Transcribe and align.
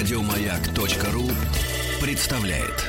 Радиомаяк.ру 0.00 1.28
представляет. 2.00 2.86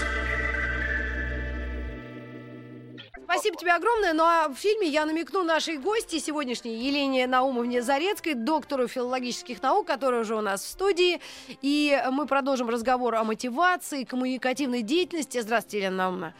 Спасибо 3.25 3.57
тебе 3.57 3.73
огромное. 3.73 4.13
Ну 4.13 4.23
а 4.23 4.47
в 4.47 4.55
фильме 4.55 4.87
я 4.87 5.05
намекну 5.05 5.43
нашей 5.43 5.77
гости 5.77 6.19
сегодняшней 6.19 6.77
Елене 6.77 7.27
Наумовне 7.27 7.81
Зарецкой, 7.81 8.35
доктору 8.35 8.87
филологических 8.87 9.61
наук, 9.61 9.87
которая 9.87 10.21
уже 10.21 10.37
у 10.37 10.41
нас 10.41 10.63
в 10.63 10.67
студии. 10.69 11.19
И 11.61 12.01
мы 12.11 12.27
продолжим 12.27 12.69
разговор 12.69 13.15
о 13.15 13.25
мотивации, 13.25 14.05
коммуникативной 14.05 14.81
деятельности. 14.81 15.41
Здравствуйте, 15.41 15.79
Елена 15.79 15.97
Наумовна. 15.97 16.33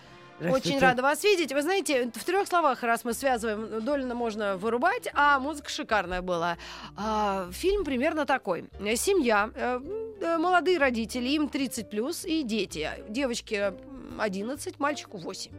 Очень 0.50 0.80
рада 0.80 1.02
вас 1.02 1.24
видеть. 1.24 1.54
Вы 1.54 1.62
знаете, 1.62 2.12
в 2.14 2.24
трех 2.24 2.48
словах, 2.48 2.84
раз 2.84 3.04
мы 3.04 3.14
связываем, 3.14 3.84
Долина 3.84 4.16
можно 4.16 4.58
вырубать, 4.58 5.08
а 5.14 5.40
музыка 5.40 5.70
шикарная 5.70 6.22
была. 6.22 6.58
А, 6.98 7.50
фильм 7.52 7.84
примерно 7.84 8.26
такой. 8.26 8.66
Семья, 8.96 9.50
э, 9.54 9.80
э, 10.22 10.38
молодые 10.38 10.78
родители, 10.78 11.30
им 11.30 11.50
30 11.50 11.90
плюс, 11.90 12.26
и 12.26 12.44
дети. 12.44 12.90
Девочке 13.08 13.74
11, 14.18 14.80
мальчику 14.80 15.18
8. 15.18 15.52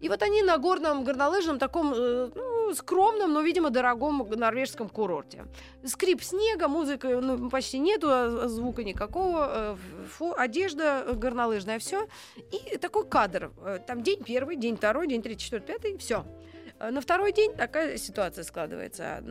И 0.00 0.08
вот 0.08 0.22
они 0.22 0.42
на 0.42 0.58
горном 0.58 1.04
горнолыжном 1.04 1.58
таком 1.58 1.92
э, 1.94 2.30
ну, 2.66 2.74
скромном, 2.74 3.32
но, 3.32 3.42
видимо, 3.42 3.70
дорогом 3.70 4.28
норвежском 4.28 4.88
курорте. 4.88 5.46
Скрип 5.84 6.22
снега, 6.22 6.68
музыки 6.68 7.06
ну, 7.06 7.50
почти 7.50 7.78
нету, 7.78 8.08
а 8.10 8.48
звука 8.48 8.84
никакого, 8.84 9.48
э, 9.50 9.76
фу, 10.08 10.34
одежда 10.36 11.06
горнолыжная, 11.14 11.78
все. 11.78 12.08
И 12.36 12.76
такой 12.78 13.06
кадр. 13.06 13.52
Э, 13.64 13.78
там 13.86 14.02
день 14.02 14.22
первый, 14.24 14.56
день 14.56 14.76
второй, 14.76 15.06
день 15.06 15.22
третий, 15.22 15.44
четвертый, 15.44 15.66
пятый, 15.66 15.98
все. 15.98 16.24
На 16.78 17.00
второй 17.00 17.32
день 17.32 17.54
такая 17.54 17.96
ситуация 17.96 18.44
складывается. 18.44 19.24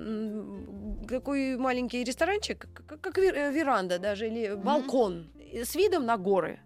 Такой 1.08 1.58
маленький 1.58 2.04
ресторанчик, 2.04 2.68
как 2.88 3.18
веранда 3.18 4.00
даже, 4.00 4.28
или 4.28 4.56
балкон 4.56 5.28
mm-hmm. 5.36 5.66
с 5.66 5.76
видом 5.76 6.06
на 6.06 6.18
горы. 6.18 6.60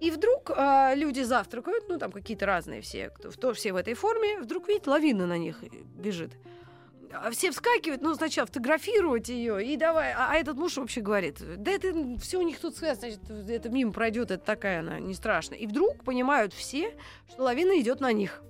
И 0.00 0.10
вдруг 0.10 0.50
э, 0.50 0.94
люди 0.96 1.20
завтракают, 1.20 1.84
ну 1.88 1.98
там 1.98 2.10
какие-то 2.10 2.46
разные 2.46 2.80
все, 2.80 3.10
кто, 3.10 3.30
кто 3.30 3.52
все 3.52 3.72
в 3.72 3.76
этой 3.76 3.94
форме, 3.94 4.40
вдруг 4.40 4.66
видит 4.68 4.86
лавина 4.86 5.26
на 5.26 5.36
них 5.36 5.62
бежит. 5.94 6.32
А 7.12 7.30
все 7.32 7.50
вскакивают, 7.50 8.02
ну, 8.02 8.14
сначала 8.14 8.46
фотографировать 8.46 9.28
ее, 9.28 9.64
и 9.64 9.76
давай. 9.76 10.12
А, 10.12 10.30
а 10.30 10.36
этот 10.36 10.56
муж 10.56 10.76
вообще 10.76 11.00
говорит, 11.00 11.38
да 11.56 11.70
это 11.72 11.92
все 12.18 12.38
у 12.38 12.42
них 12.42 12.60
тут 12.60 12.76
связано, 12.76 13.10
значит, 13.10 13.50
это 13.50 13.68
мимо 13.68 13.92
пройдет, 13.92 14.30
это 14.30 14.44
такая 14.44 14.80
она, 14.80 15.00
не 15.00 15.14
страшно. 15.14 15.54
И 15.54 15.66
вдруг 15.66 16.04
понимают 16.04 16.54
все, 16.54 16.96
что 17.28 17.42
лавина 17.42 17.78
идет 17.80 18.00
на 18.00 18.12
них. 18.12 18.42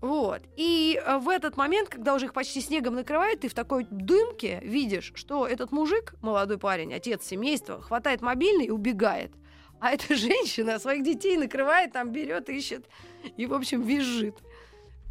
Вот. 0.00 0.42
И 0.56 1.00
э, 1.02 1.18
в 1.18 1.28
этот 1.28 1.56
момент, 1.56 1.88
когда 1.88 2.14
уже 2.14 2.26
их 2.26 2.34
почти 2.34 2.60
снегом 2.60 2.94
накрывает, 2.94 3.40
ты 3.40 3.48
в 3.48 3.54
такой 3.54 3.86
дымке 3.90 4.60
видишь, 4.62 5.12
что 5.14 5.46
этот 5.46 5.72
мужик, 5.72 6.14
молодой 6.20 6.58
парень, 6.58 6.92
отец 6.92 7.24
семейства, 7.24 7.80
хватает 7.80 8.20
мобильный 8.20 8.66
и 8.66 8.70
убегает. 8.70 9.32
А 9.80 9.92
эта 9.92 10.14
женщина 10.16 10.78
своих 10.78 11.02
детей 11.04 11.36
накрывает, 11.36 11.92
там 11.92 12.10
берет, 12.10 12.48
ищет 12.48 12.86
и, 13.36 13.46
в 13.46 13.54
общем, 13.54 13.82
визжит. 13.82 14.36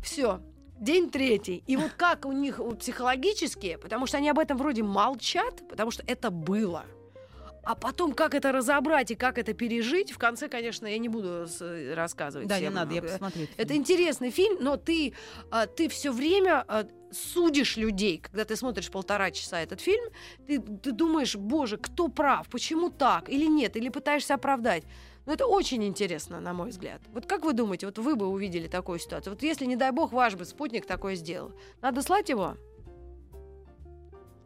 Все. 0.03 0.41
День 0.80 1.09
третий. 1.09 1.63
И 1.67 1.77
вот 1.77 1.91
как 1.91 2.25
у 2.25 2.31
них 2.31 2.59
психологически, 2.80 3.77
потому 3.81 4.08
что 4.08 4.17
они 4.17 4.30
об 4.30 4.39
этом 4.39 4.58
вроде 4.58 4.83
молчат, 4.83 5.67
потому 5.69 5.91
что 5.91 6.03
это 6.05 6.31
было. 6.31 6.86
А 7.63 7.73
потом, 7.73 8.13
как 8.13 8.36
это 8.36 8.52
разобрать 8.52 9.09
и 9.09 9.16
как 9.16 9.39
это 9.39 9.53
пережить, 9.53 10.11
в 10.11 10.19
конце, 10.19 10.47
конечно, 10.47 10.86
я 10.86 10.99
не 10.99 11.09
буду 11.09 11.47
рассказывать. 11.95 12.47
Да, 12.47 12.55
всем. 12.55 12.69
не 12.69 12.75
надо, 12.75 12.93
я 12.93 13.02
посмотрю. 13.02 13.47
Это 13.58 13.75
интересный 13.75 14.30
фильм, 14.30 14.58
но 14.61 14.77
ты, 14.77 15.13
а, 15.49 15.66
ты 15.66 15.89
все 15.89 16.11
время 16.11 16.63
а, 16.67 16.86
судишь 17.16 17.77
людей, 17.77 18.19
когда 18.19 18.45
ты 18.45 18.55
смотришь 18.55 18.91
полтора 18.91 19.31
часа 19.31 19.61
этот 19.61 19.81
фильм, 19.81 20.03
ты, 20.47 20.59
ты 20.59 20.91
думаешь, 20.91 21.35
боже, 21.35 21.77
кто 21.77 22.08
прав, 22.08 22.47
почему 22.49 22.89
так, 22.89 23.30
или 23.30 23.45
нет, 23.45 23.75
или 23.75 23.89
пытаешься 23.89 24.35
оправдать. 24.35 24.83
Но 25.25 25.33
это 25.33 25.47
очень 25.47 25.83
интересно, 25.83 26.39
на 26.39 26.53
мой 26.53 26.70
взгляд. 26.70 27.02
Вот 27.14 27.26
как 27.26 27.45
вы 27.45 27.53
думаете, 27.53 27.87
вот 27.87 27.98
вы 27.98 28.15
бы 28.15 28.27
увидели 28.27 28.67
такую 28.67 28.99
ситуацию? 28.99 29.33
Вот 29.33 29.42
если, 29.42 29.65
не 29.65 29.76
дай 29.76 29.92
бог, 29.92 30.11
ваш 30.11 30.36
бы 30.36 30.45
спутник 30.45 30.86
такое 30.86 31.15
сделал, 31.15 31.52
надо 31.81 32.02
слать 32.02 32.30
его? 32.30 32.55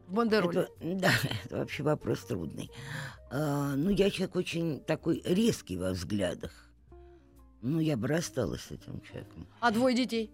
Бандероль. 0.07 0.57
Это, 0.57 0.69
да, 0.79 1.11
это 1.45 1.57
вообще 1.57 1.83
вопрос 1.83 2.23
трудный. 2.25 2.71
А, 3.29 3.75
ну, 3.75 3.89
я 3.89 4.09
человек 4.09 4.35
очень 4.35 4.79
такой 4.79 5.21
резкий 5.25 5.77
во 5.77 5.91
взглядах. 5.91 6.51
Ну, 7.61 7.79
я 7.79 7.97
бы 7.97 8.07
рассталась 8.07 8.61
с 8.61 8.71
этим 8.71 9.01
человеком. 9.01 9.47
А 9.59 9.71
двое 9.71 9.95
детей? 9.95 10.31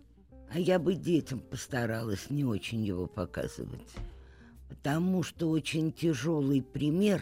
А 0.49 0.59
я 0.59 0.79
бы 0.79 0.95
детям 0.95 1.39
постаралась 1.39 2.29
не 2.29 2.45
очень 2.45 2.83
его 2.83 3.07
показывать. 3.07 3.93
Потому 4.69 5.23
что 5.23 5.49
очень 5.49 5.91
тяжелый 5.91 6.61
пример, 6.61 7.21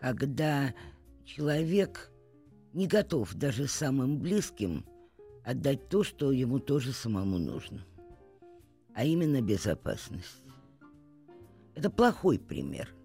когда 0.00 0.74
человек 1.24 2.10
не 2.72 2.86
готов 2.86 3.34
даже 3.34 3.66
самым 3.66 4.18
близким 4.18 4.84
отдать 5.44 5.88
то, 5.88 6.04
что 6.04 6.32
ему 6.32 6.58
тоже 6.58 6.92
самому 6.92 7.38
нужно. 7.38 7.84
А 8.94 9.04
именно 9.04 9.40
безопасность. 9.40 10.44
Это 11.74 11.90
плохой 11.90 12.38
пример– 12.38 12.94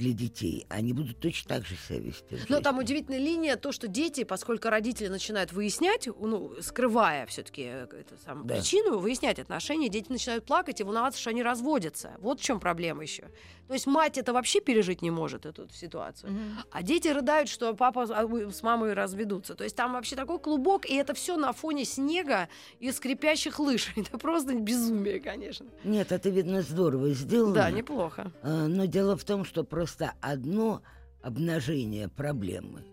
для 0.00 0.14
детей, 0.14 0.66
они 0.70 0.94
будут 0.94 1.20
точно 1.20 1.56
так 1.56 1.66
же 1.66 1.76
себя 1.76 1.98
вести. 2.00 2.38
Но 2.48 2.60
там 2.60 2.78
удивительная 2.78 3.18
линия, 3.18 3.56
то, 3.56 3.70
что 3.70 3.86
дети, 3.86 4.24
поскольку 4.24 4.70
родители 4.70 5.08
начинают 5.08 5.52
выяснять, 5.52 6.06
ну, 6.06 6.54
скрывая 6.62 7.26
все-таки 7.26 7.64
э, 7.64 7.82
эту 7.84 8.16
самую 8.24 8.46
да. 8.46 8.54
причину, 8.54 8.98
выяснять 8.98 9.38
отношения, 9.38 9.90
дети 9.90 10.10
начинают 10.10 10.46
плакать 10.46 10.80
и 10.80 10.84
волноваться, 10.84 11.20
что 11.20 11.30
они 11.30 11.42
разводятся. 11.42 12.12
Вот 12.18 12.40
в 12.40 12.42
чем 12.42 12.60
проблема 12.60 13.02
еще. 13.02 13.28
То 13.70 13.74
есть 13.74 13.86
мать 13.86 14.18
это 14.18 14.32
вообще 14.32 14.60
пережить 14.60 15.00
не 15.00 15.12
может, 15.12 15.46
эту 15.46 15.68
ситуацию. 15.72 16.32
Угу. 16.32 16.40
А 16.72 16.82
дети 16.82 17.06
рыдают, 17.06 17.48
что 17.48 17.72
папа 17.72 18.02
а, 18.02 18.50
с 18.50 18.62
мамой 18.64 18.94
разведутся. 18.94 19.54
То 19.54 19.62
есть 19.62 19.76
там 19.76 19.92
вообще 19.92 20.16
такой 20.16 20.40
клубок, 20.40 20.86
и 20.86 20.94
это 20.96 21.14
все 21.14 21.36
на 21.36 21.52
фоне 21.52 21.84
снега 21.84 22.48
и 22.80 22.90
скрипящих 22.90 23.60
лыж. 23.60 23.92
Это 23.96 24.18
просто 24.18 24.54
безумие, 24.54 25.20
конечно. 25.20 25.66
Нет, 25.84 26.10
это, 26.10 26.30
видно, 26.30 26.62
здорово 26.62 27.10
сделано. 27.10 27.54
Да, 27.54 27.70
неплохо. 27.70 28.32
А, 28.42 28.66
но 28.66 28.86
дело 28.86 29.16
в 29.16 29.22
том, 29.22 29.44
что 29.44 29.62
просто 29.62 29.89
Просто 29.90 30.14
одно 30.20 30.82
обнажение 31.20 32.08
проблемы 32.08 32.84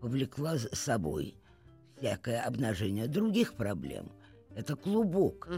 повлекло 0.00 0.56
за 0.56 0.74
собой 0.74 1.34
всякое 1.98 2.40
обнажение 2.40 3.08
других 3.08 3.52
проблем. 3.52 4.10
Это 4.54 4.74
клубок. 4.74 5.48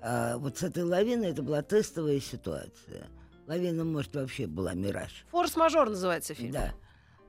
А 0.00 0.38
вот 0.38 0.58
с 0.58 0.62
этой 0.62 0.84
лавиной 0.84 1.30
это 1.30 1.42
была 1.42 1.62
тестовая 1.62 2.20
ситуация. 2.20 3.08
Лавина, 3.48 3.84
может, 3.84 4.14
вообще 4.14 4.46
была 4.46 4.74
мираж. 4.74 5.26
Форс-мажор 5.32 5.90
называется 5.90 6.34
фильм. 6.34 6.52
Да. 6.52 6.72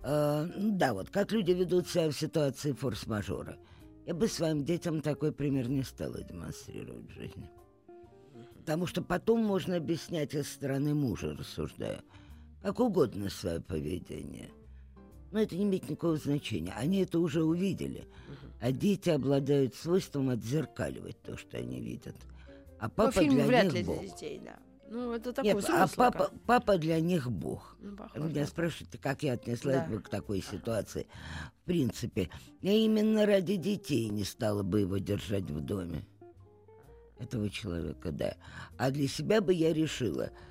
А, 0.04 0.48
да, 0.56 0.94
вот 0.94 1.10
как 1.10 1.32
люди 1.32 1.50
ведут 1.50 1.88
себя 1.90 2.10
в 2.10 2.14
ситуации 2.14 2.74
форс-мажора. 2.74 3.58
Я 4.06 4.14
бы 4.14 4.28
своим 4.28 4.64
детям 4.64 5.02
такой 5.02 5.32
пример 5.32 5.68
не 5.68 5.82
стала 5.82 6.22
демонстрировать 6.22 7.08
в 7.08 7.14
жизни. 7.14 7.50
Потому 8.60 8.86
что 8.86 9.02
потом 9.02 9.44
можно 9.44 9.78
объяснять 9.78 10.36
из 10.36 10.48
стороны 10.48 10.94
мужа, 10.94 11.36
рассуждая 11.36 12.04
как 12.64 12.80
угодно 12.80 13.30
свое 13.30 13.60
поведение. 13.60 14.50
Но 15.32 15.40
это 15.40 15.56
не 15.56 15.64
имеет 15.64 15.90
никакого 15.90 16.16
значения. 16.16 16.74
Они 16.78 17.02
это 17.02 17.20
уже 17.20 17.44
увидели. 17.44 18.08
А 18.62 18.72
дети 18.72 19.10
обладают 19.10 19.76
свойством 19.76 20.30
отзеркаливать 20.30 21.22
то, 21.22 21.36
что 21.36 21.58
они 21.58 21.82
видят. 21.82 22.16
А 22.80 22.88
папа 22.88 23.12
Но 23.16 23.22
фильм 23.22 23.36
для 23.36 23.46
вряд 23.46 23.66
них 23.66 23.74
ли 23.74 23.84
бог. 23.84 24.00
для 24.00 24.10
детей, 24.10 24.42
да. 24.44 24.56
Ну, 24.90 25.12
это 25.12 25.34
такой 25.34 25.54
Нет, 25.54 25.66
а 25.70 25.88
папа, 25.94 26.32
папа 26.46 26.78
для 26.78 27.02
них 27.02 27.30
бог. 27.30 27.76
Ну, 27.82 27.98
похоже, 27.98 28.26
Меня 28.26 28.42
да. 28.42 28.48
спрашивают, 28.48 28.96
как 29.02 29.24
я 29.24 29.34
отнеслась 29.34 29.78
да. 29.78 29.88
бы 29.88 30.00
к 30.02 30.08
такой 30.08 30.42
ситуации. 30.42 31.08
В 31.64 31.66
принципе, 31.66 32.30
я 32.62 32.74
именно 32.74 33.26
ради 33.26 33.58
детей 33.58 34.08
не 34.08 34.24
стала 34.24 34.64
бы 34.64 34.82
его 34.82 35.00
держать 35.00 35.50
в 35.50 35.60
доме. 35.60 36.06
Этого 37.20 37.50
человека, 37.50 38.12
да. 38.12 38.36
А 38.78 38.92
для 38.92 39.08
себя 39.08 39.42
бы 39.42 39.54
я 39.54 39.74
решила– 39.74 40.32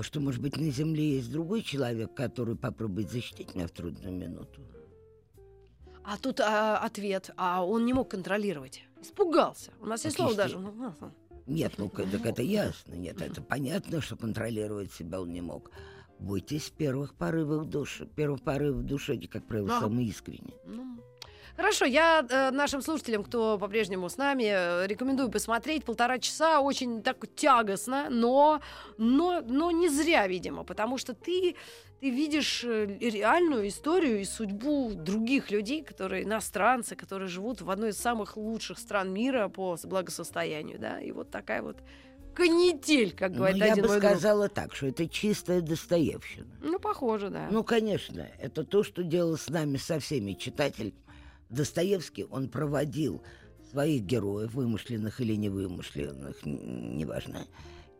что, 0.00 0.20
может 0.20 0.40
быть, 0.40 0.56
на 0.56 0.70
Земле 0.70 1.16
есть 1.16 1.30
другой 1.30 1.62
человек, 1.62 2.14
который 2.14 2.56
попробует 2.56 3.10
защитить 3.10 3.54
меня 3.54 3.66
в 3.66 3.72
трудную 3.72 4.14
минуту. 4.14 4.60
А 6.04 6.16
тут 6.16 6.40
а, 6.40 6.78
ответ, 6.78 7.30
а 7.36 7.64
он 7.64 7.84
не 7.86 7.92
мог 7.92 8.10
контролировать. 8.10 8.82
Испугался. 9.00 9.72
У 9.80 9.86
нас 9.86 10.04
есть 10.04 10.16
слово 10.16 10.34
даже. 10.34 10.58
Нет, 11.46 11.74
ну 11.78 11.88
так 11.88 12.24
это 12.24 12.42
ясно. 12.42 12.94
Нет, 12.94 13.20
это 13.20 13.42
понятно, 13.42 14.00
что 14.00 14.16
контролировать 14.16 14.92
себя 14.92 15.20
он 15.20 15.32
не 15.32 15.40
мог. 15.40 15.70
Бойтесь 16.18 16.70
первых 16.70 17.14
порывов 17.14 17.68
души. 17.68 18.06
Первых 18.06 18.42
порывов 18.42 18.84
души, 18.84 19.18
как 19.26 19.46
правило, 19.46 19.80
самые 19.80 20.08
искренние. 20.08 20.54
Ну, 20.66 20.98
Хорошо, 21.56 21.84
я 21.84 22.24
э, 22.28 22.50
нашим 22.50 22.82
слушателям, 22.82 23.24
кто 23.24 23.58
по-прежнему 23.58 24.08
с 24.08 24.16
нами, 24.16 24.44
э, 24.44 24.86
рекомендую 24.86 25.30
посмотреть. 25.30 25.84
Полтора 25.84 26.18
часа 26.18 26.60
очень 26.60 27.02
так 27.02 27.16
тягостно, 27.34 28.08
но, 28.10 28.60
но, 28.98 29.42
но 29.46 29.70
не 29.70 29.88
зря, 29.88 30.26
видимо, 30.26 30.64
потому 30.64 30.98
что 30.98 31.14
ты, 31.14 31.56
ты 32.00 32.10
видишь 32.10 32.64
э, 32.64 32.86
реальную 33.00 33.68
историю 33.68 34.20
и 34.20 34.24
судьбу 34.24 34.92
других 34.94 35.50
людей, 35.50 35.82
которые 35.82 36.24
иностранцы, 36.24 36.96
которые 36.96 37.28
живут 37.28 37.60
в 37.60 37.70
одной 37.70 37.90
из 37.90 37.98
самых 37.98 38.36
лучших 38.36 38.78
стран 38.78 39.12
мира 39.12 39.48
по 39.48 39.76
благосостоянию, 39.84 40.78
да, 40.78 41.00
и 41.00 41.12
вот 41.12 41.30
такая 41.30 41.62
вот 41.62 41.76
канитель, 42.34 43.12
как 43.12 43.32
говорит 43.32 43.58
ну, 43.58 43.66
я 43.66 43.72
один 43.72 43.82
бы 43.82 43.88
мой 43.90 44.00
друг. 44.00 44.12
сказала 44.12 44.48
так, 44.48 44.74
что 44.74 44.86
это 44.86 45.06
чистая 45.08 45.60
Достоевщина. 45.60 46.46
Ну, 46.62 46.78
похоже, 46.78 47.28
да. 47.30 47.48
Ну, 47.50 47.64
конечно, 47.64 48.26
это 48.38 48.64
то, 48.64 48.82
что 48.82 49.02
делал 49.02 49.36
с 49.36 49.48
нами, 49.48 49.76
со 49.76 49.98
всеми 49.98 50.32
читатель. 50.32 50.94
Достоевский, 51.50 52.24
он 52.24 52.48
проводил 52.48 53.22
своих 53.70 54.02
героев, 54.02 54.54
вымышленных 54.54 55.20
или 55.20 55.34
невымышленных, 55.36 56.44
неважно, 56.44 57.46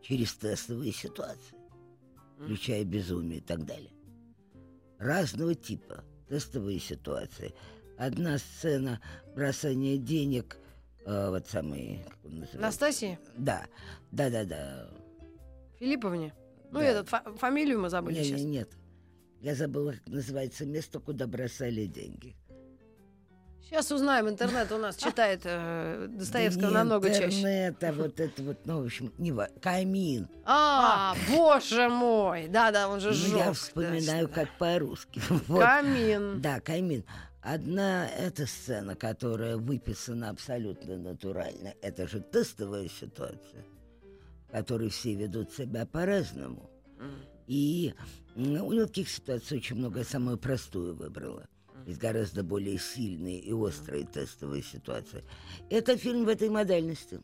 через 0.01 0.33
тестовые 0.33 0.91
ситуации, 0.93 1.55
включая 2.39 2.83
безумие 2.83 3.39
и 3.39 3.41
так 3.41 3.65
далее. 3.65 3.91
Разного 4.97 5.55
типа 5.55 6.03
тестовые 6.29 6.79
ситуации. 6.79 7.53
Одна 7.97 8.37
сцена 8.37 9.01
бросания 9.35 9.97
денег, 9.97 10.57
э, 11.05 11.29
вот 11.29 11.51
называется? 11.53 12.57
Настасье 12.57 13.19
Да, 13.37 13.65
да, 14.11 14.29
да, 14.29 14.43
да. 14.45 14.89
Филипповне. 15.79 16.33
Ну, 16.71 16.79
Да. 16.79 16.85
этот, 16.85 17.09
фа- 17.09 17.33
фамилию 17.37 17.79
мы 17.81 17.89
забыли 17.89 18.19
Не, 18.19 18.23
сейчас. 18.23 18.39
не, 18.39 18.45
нет. 18.45 18.69
Я 19.41 19.55
забыла, 19.55 19.93
как 19.93 20.07
называется 20.07 20.65
место, 20.65 20.99
куда 20.99 21.27
бросали 21.27 21.85
деньги. 21.85 22.35
Сейчас 23.71 23.89
узнаем, 23.89 24.27
интернет 24.27 24.69
у 24.73 24.77
нас 24.77 24.97
читает 24.97 25.43
э, 25.45 26.07
Достоевского 26.09 26.67
Да 26.67 26.79
намного 26.79 27.07
чаще. 27.09 27.23
интернет, 27.39 27.81
а 27.85 27.93
вот 27.93 28.19
это 28.19 28.43
вот, 28.43 28.57
ну, 28.65 28.81
в 28.81 28.85
общем, 28.85 29.13
не 29.17 29.31
ва- 29.31 29.47
камин. 29.61 30.27
А, 30.43 31.15
боже 31.29 31.87
мой! 31.87 32.49
Да-да, 32.49 32.89
он 32.89 32.99
же 32.99 33.11
Ну, 33.11 33.13
жёг. 33.15 33.37
я 33.37 33.53
вспоминаю, 33.53 34.27
да. 34.27 34.33
как 34.33 34.57
по-русски. 34.57 35.21
Вот. 35.47 35.61
Камин. 35.61 36.41
Да, 36.41 36.59
камин. 36.59 37.05
Одна 37.41 38.09
эта 38.09 38.45
сцена, 38.45 38.95
которая 38.95 39.55
выписана 39.55 40.31
абсолютно 40.31 40.97
натурально, 40.97 41.73
это 41.81 42.09
же 42.09 42.19
тестовая 42.19 42.89
ситуация, 42.89 43.63
в 44.49 44.51
которой 44.51 44.89
все 44.89 45.13
ведут 45.15 45.49
себя 45.53 45.85
по-разному. 45.85 46.69
И 47.47 47.93
м, 48.35 48.61
у 48.65 48.73
него 48.73 48.85
таких 48.85 49.09
ситуаций 49.09 49.59
очень 49.59 49.77
много, 49.77 49.99
я 49.99 50.05
самую 50.05 50.37
простую 50.37 50.93
выбрала. 50.93 51.47
Есть 51.85 51.99
гораздо 51.99 52.43
более 52.43 52.77
сильные 52.79 53.39
и 53.39 53.53
острые 53.53 54.05
тестовые 54.05 54.63
ситуации. 54.63 55.23
Это 55.69 55.97
фильм 55.97 56.25
в 56.25 56.29
этой 56.29 56.49
модальности. 56.49 57.19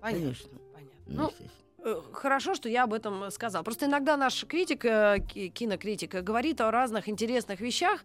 Понятно. 0.00 0.20
Конечно. 0.20 0.50
понятно. 0.72 0.92
Ну, 1.06 1.32
Ну, 1.78 1.90
э, 1.90 2.02
хорошо, 2.12 2.54
что 2.54 2.68
я 2.68 2.84
об 2.84 2.92
этом 2.92 3.30
сказал. 3.30 3.62
Просто 3.62 3.86
иногда 3.86 4.16
наш 4.16 4.44
критик, 4.44 4.84
э, 4.84 5.18
ки- 5.20 5.48
кинокритик, 5.48 6.14
говорит 6.14 6.60
о 6.60 6.70
разных 6.70 7.08
интересных 7.08 7.60
вещах, 7.60 8.04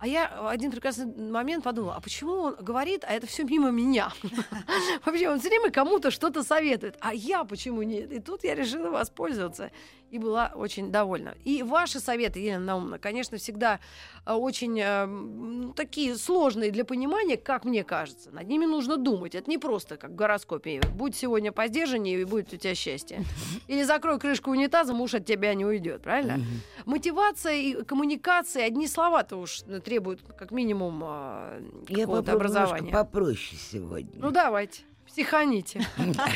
а 0.00 0.06
я 0.06 0.30
в 0.42 0.46
один 0.46 0.70
прекрасный 0.70 1.06
момент 1.06 1.62
подумала, 1.62 1.94
а 1.96 2.00
почему 2.00 2.32
он 2.32 2.56
говорит, 2.56 3.04
а 3.06 3.12
это 3.12 3.26
все 3.26 3.44
мимо 3.44 3.70
меня? 3.70 4.12
Вообще, 5.04 5.28
он 5.28 5.38
все 5.38 5.50
время 5.50 5.70
кому-то 5.70 6.10
что-то 6.10 6.42
советует, 6.42 6.96
а 7.00 7.12
я 7.12 7.44
почему 7.44 7.82
нет? 7.82 8.10
И 8.10 8.18
тут 8.18 8.42
я 8.42 8.54
решила 8.54 8.88
воспользоваться 8.88 9.70
и 10.10 10.18
была 10.18 10.52
очень 10.54 10.90
довольна. 10.90 11.34
И 11.44 11.62
ваши 11.62 12.00
советы, 12.00 12.40
Елена 12.40 12.64
Наумовна, 12.64 12.98
конечно, 12.98 13.38
всегда 13.38 13.78
э, 14.26 14.32
очень 14.32 14.78
э, 14.80 15.06
ну, 15.06 15.72
такие 15.72 16.16
сложные 16.16 16.70
для 16.70 16.84
понимания, 16.84 17.36
как 17.36 17.64
мне 17.64 17.84
кажется. 17.84 18.30
Над 18.30 18.48
ними 18.48 18.66
нужно 18.66 18.96
думать. 18.96 19.34
Это 19.34 19.48
не 19.48 19.58
просто 19.58 19.96
как 19.96 20.10
в 20.10 20.14
гороскопе. 20.16 20.80
Будь 20.94 21.14
сегодня 21.14 21.52
поздержаннее, 21.52 22.20
и 22.20 22.24
будет 22.24 22.52
у 22.52 22.56
тебя 22.56 22.74
счастье. 22.74 23.24
Или 23.68 23.82
закрой 23.82 24.18
крышку 24.18 24.50
унитаза, 24.50 24.94
муж 24.94 25.14
от 25.14 25.26
тебя 25.26 25.54
не 25.54 25.64
уйдет, 25.64 26.02
правильно? 26.02 26.40
Мотивация 26.86 27.54
и 27.54 27.84
коммуникация, 27.84 28.64
одни 28.64 28.88
слова-то 28.88 29.36
уж 29.36 29.60
требуют 29.90 30.20
как 30.38 30.52
минимум 30.52 31.02
э, 31.04 31.62
какого-то 31.88 32.34
образования. 32.34 32.92
попроще 32.92 33.60
сегодня. 33.60 34.12
Ну 34.14 34.30
давайте, 34.30 34.82
психаните. 35.04 35.84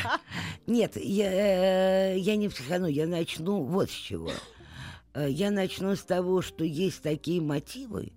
Нет, 0.67 0.97
я, 0.97 2.11
э, 2.11 2.17
я 2.17 2.35
не 2.35 2.49
психану, 2.49 2.87
я 2.87 3.07
начну 3.07 3.63
вот 3.63 3.89
с 3.89 3.93
чего. 3.93 4.29
Э, 5.13 5.29
Я 5.29 5.51
начну 5.51 5.95
с 5.95 6.03
того, 6.03 6.41
что 6.41 6.65
есть 6.65 7.01
такие 7.01 7.39
мотивы 7.39 8.11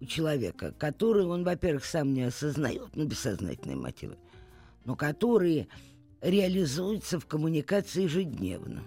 у 0.00 0.06
человека, 0.06 0.72
которые 0.78 1.26
он, 1.26 1.44
во-первых, 1.44 1.84
сам 1.84 2.14
не 2.14 2.22
осознает, 2.22 2.88
ну, 2.94 3.04
бессознательные 3.04 3.76
мотивы, 3.76 4.16
но 4.86 4.96
которые 4.96 5.68
реализуются 6.22 7.20
в 7.20 7.26
коммуникации 7.26 8.04
ежедневно. 8.04 8.82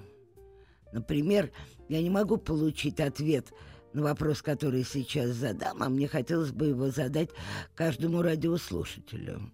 Например, 0.91 1.51
я 1.87 2.01
не 2.01 2.09
могу 2.09 2.37
получить 2.37 2.99
ответ 2.99 3.53
вопрос, 4.01 4.41
который 4.41 4.83
сейчас 4.83 5.31
задам, 5.31 5.83
а 5.83 5.89
мне 5.89 6.07
хотелось 6.07 6.51
бы 6.51 6.67
его 6.67 6.89
задать 6.89 7.29
каждому 7.75 8.21
радиослушателю. 8.21 9.51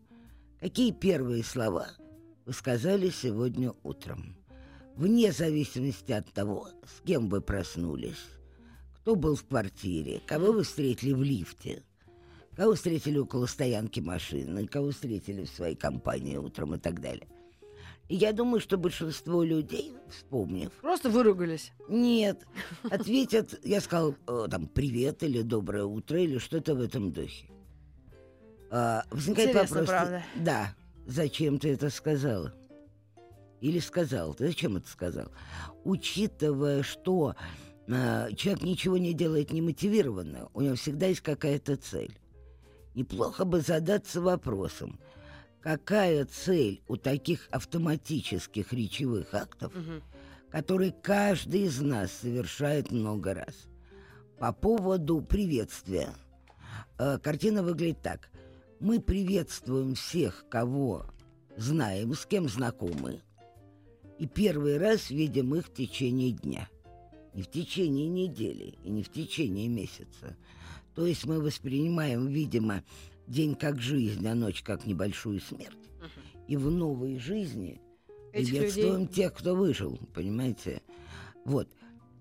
Какие 0.59 0.91
первые 0.91 1.44
слова 1.44 1.88
вы 2.45 2.53
сказали 2.53 3.09
сегодня 3.09 3.74
утром? 3.83 4.36
Вне 4.95 5.31
зависимости 5.31 6.12
от 6.12 6.31
того, 6.31 6.69
с 6.86 7.01
кем 7.06 7.30
вы 7.30 7.41
проснулись, 7.41 8.25
кто 8.95 9.15
был 9.15 9.36
в 9.36 9.45
квартире, 9.45 10.21
кого 10.25 10.51
вы 10.51 10.63
встретили 10.63 11.13
в 11.13 11.24
лифте, 11.24 11.83
кого 12.56 12.75
встретили 12.75 13.18
около 13.18 13.45
стоянки 13.45 14.01
машины, 14.01 14.68
кого 14.68 14.92
встретили 14.92 15.45
в 15.45 15.50
своей 15.50 15.75
компании 15.75 16.35
утром 16.35 16.75
и 16.75 16.77
так 16.77 17.00
далее. 17.00 17.27
Я 18.09 18.33
думаю, 18.33 18.59
что 18.59 18.77
большинство 18.77 19.44
людей, 19.44 19.94
вспомнив, 20.09 20.71
Просто 20.81 21.11
выругались. 21.11 21.71
нет, 21.88 22.44
ответят, 22.89 23.59
я 23.63 23.79
сказал, 23.81 24.15
э, 24.27 24.47
там, 24.50 24.65
привет 24.65 25.21
или 25.21 25.44
доброе 25.44 25.83
утро 25.85 26.19
или 26.19 26.39
что-то 26.39 26.73
в 26.73 26.81
этом 26.81 27.11
духе. 27.11 27.47
А, 28.71 29.03
возникает 29.11 29.50
Интересно, 29.50 29.79
вопрос, 29.81 29.89
правда. 29.89 30.23
да, 30.35 30.75
зачем 31.06 31.59
ты 31.59 31.71
это 31.73 31.91
сказала? 31.91 32.53
Или 33.61 33.77
сказал, 33.79 34.33
ты 34.33 34.47
зачем 34.47 34.77
это 34.77 34.89
сказал? 34.89 35.31
Учитывая, 35.83 36.81
что 36.81 37.35
а, 37.88 38.31
человек 38.33 38.63
ничего 38.63 38.97
не 38.97 39.13
делает 39.13 39.51
немотивированно, 39.51 40.50
у 40.56 40.61
него 40.61 40.75
всегда 40.75 41.06
есть 41.06 41.21
какая-то 41.21 41.75
цель. 41.75 42.17
Неплохо 42.95 43.45
бы 43.45 43.61
задаться 43.61 44.19
вопросом, 44.19 45.00
какая 45.61 46.25
цель 46.25 46.81
у 46.88 46.95
таких 46.97 47.47
автоматических 47.51 48.71
речевых 48.73 49.33
актов, 49.33 49.73
Мгм. 49.75 50.01
который 50.51 50.94
каждый 51.01 51.63
из 51.63 51.79
нас 51.81 52.11
совершает 52.11 52.91
много 52.91 53.33
раз. 53.33 53.67
По 54.39 54.53
поводу 54.53 55.21
приветствия. 55.21 56.13
Э, 56.97 57.17
Картина 57.21 57.61
выглядит 57.63 58.01
так. 58.01 58.29
Мы 58.79 59.01
приветствуем 59.01 59.95
всех, 59.95 60.45
кого 60.50 61.06
знаем, 61.57 62.13
с 62.13 62.25
кем 62.25 62.47
знакомы. 62.47 63.21
И 64.17 64.27
первый 64.27 64.77
раз 64.77 65.09
видим 65.09 65.56
их 65.56 65.67
в 65.67 65.73
течение 65.73 66.31
дня. 66.31 66.69
Не 67.33 67.44
в 67.44 67.47
течение 67.51 68.07
недели 68.07 68.75
и 68.83 68.89
не 68.89 69.04
в 69.04 69.11
течение 69.11 69.68
месяца. 69.68 70.35
То 70.95 71.06
есть 71.06 71.25
мы 71.25 71.39
воспринимаем, 71.42 72.28
видимо, 72.28 72.83
день 73.30 73.56
как 73.56 73.80
жизнь, 73.80 74.28
а 74.28 74.36
ночь 74.36 74.62
как 74.64 74.86
небольшую 74.86 75.40
смерть. 75.40 75.78
И 76.48 76.57
в 76.57 76.69
новой 76.69 77.19
жизни 77.19 77.80
Этих 78.33 78.50
приветствуем 78.50 79.02
людей. 79.02 79.07
тех, 79.14 79.33
кто 79.33 79.56
выжил, 79.56 80.00
понимаете? 80.14 80.81
Вот. 81.45 81.69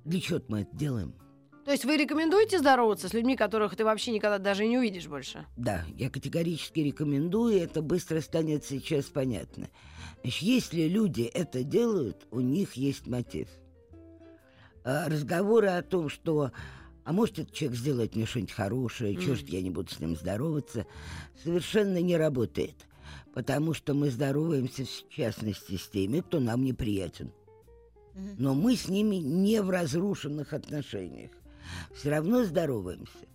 Для 0.05 0.21
чего 0.21 0.41
мы 0.49 0.61
это 0.63 0.77
делаем? 0.77 1.15
То 1.65 1.73
есть 1.73 1.85
вы 1.85 1.99
рекомендуете 1.99 2.59
здороваться 2.59 3.09
с 3.09 3.13
людьми, 3.13 3.37
которых 3.37 3.77
ты 3.77 3.85
вообще 3.85 4.11
никогда 4.13 4.39
даже 4.39 4.67
не 4.67 4.79
увидишь 4.79 5.07
больше? 5.07 5.45
Да, 5.59 5.85
я 5.99 6.09
категорически 6.09 6.81
рекомендую, 6.81 7.57
и 7.57 7.61
это 7.61 7.83
быстро 7.83 8.23
станет 8.23 8.65
сейчас 8.65 9.05
понятно. 9.07 9.69
Значит, 10.23 10.43
если 10.43 10.89
люди 10.89 11.23
это 11.23 11.65
делают, 11.65 12.27
у 12.31 12.41
них 12.41 12.75
есть 12.75 13.07
мотив. 13.07 13.49
А 14.83 15.09
разговоры 15.11 15.69
о 15.69 15.83
том, 15.83 16.09
что 16.09 16.53
а 17.09 17.13
может 17.15 17.39
этот 17.39 17.55
человек 17.55 17.79
сделает 17.79 18.17
мне 18.17 18.27
что-нибудь 18.27 18.53
хорошее, 18.53 19.17
чего 19.17 19.35
ж 19.35 19.41
я 19.45 19.63
не 19.63 19.71
буду 19.71 19.91
с 19.91 19.99
ним 19.99 20.15
здороваться, 20.15 20.85
совершенно 21.43 22.03
не 22.03 22.19
работает. 22.19 22.75
Потому 23.33 23.73
что 23.73 23.95
мы 23.95 24.11
здороваемся, 24.11 24.85
в 24.85 25.09
частности, 25.15 25.79
с 25.79 25.89
теми, 25.89 26.21
кто 26.21 26.39
нам 26.39 26.63
неприятен. 26.65 27.33
Но 28.37 28.55
мы 28.55 28.77
с 28.77 28.89
ними 28.89 29.17
не 29.17 29.63
в 29.63 29.71
разрушенных 29.71 30.53
отношениях. 30.53 31.31
Все 31.95 32.11
равно 32.11 32.45
здороваемся. 32.45 33.27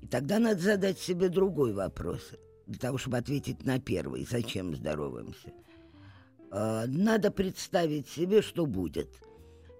И 0.00 0.06
тогда 0.06 0.38
надо 0.38 0.60
задать 0.60 1.00
себе 1.00 1.30
другой 1.30 1.72
вопрос, 1.72 2.30
для 2.68 2.78
того, 2.78 2.96
чтобы 2.96 3.16
ответить 3.16 3.64
на 3.64 3.80
первый, 3.80 4.24
зачем 4.24 4.76
здороваемся. 4.76 5.52
А, 6.52 6.86
Надо 6.86 7.32
представить 7.32 8.06
себе, 8.08 8.40
что 8.40 8.66
будет, 8.66 9.08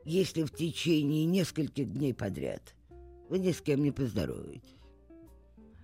если 0.04 0.42
в 0.42 0.50
течение 0.50 1.26
нескольких 1.26 1.92
дней 1.92 2.12
подряд 2.12 2.74
вы 3.28 3.38
ни 3.38 3.52
с 3.52 3.60
кем 3.60 3.82
не 3.82 3.90
поздороваетесь. 3.90 4.76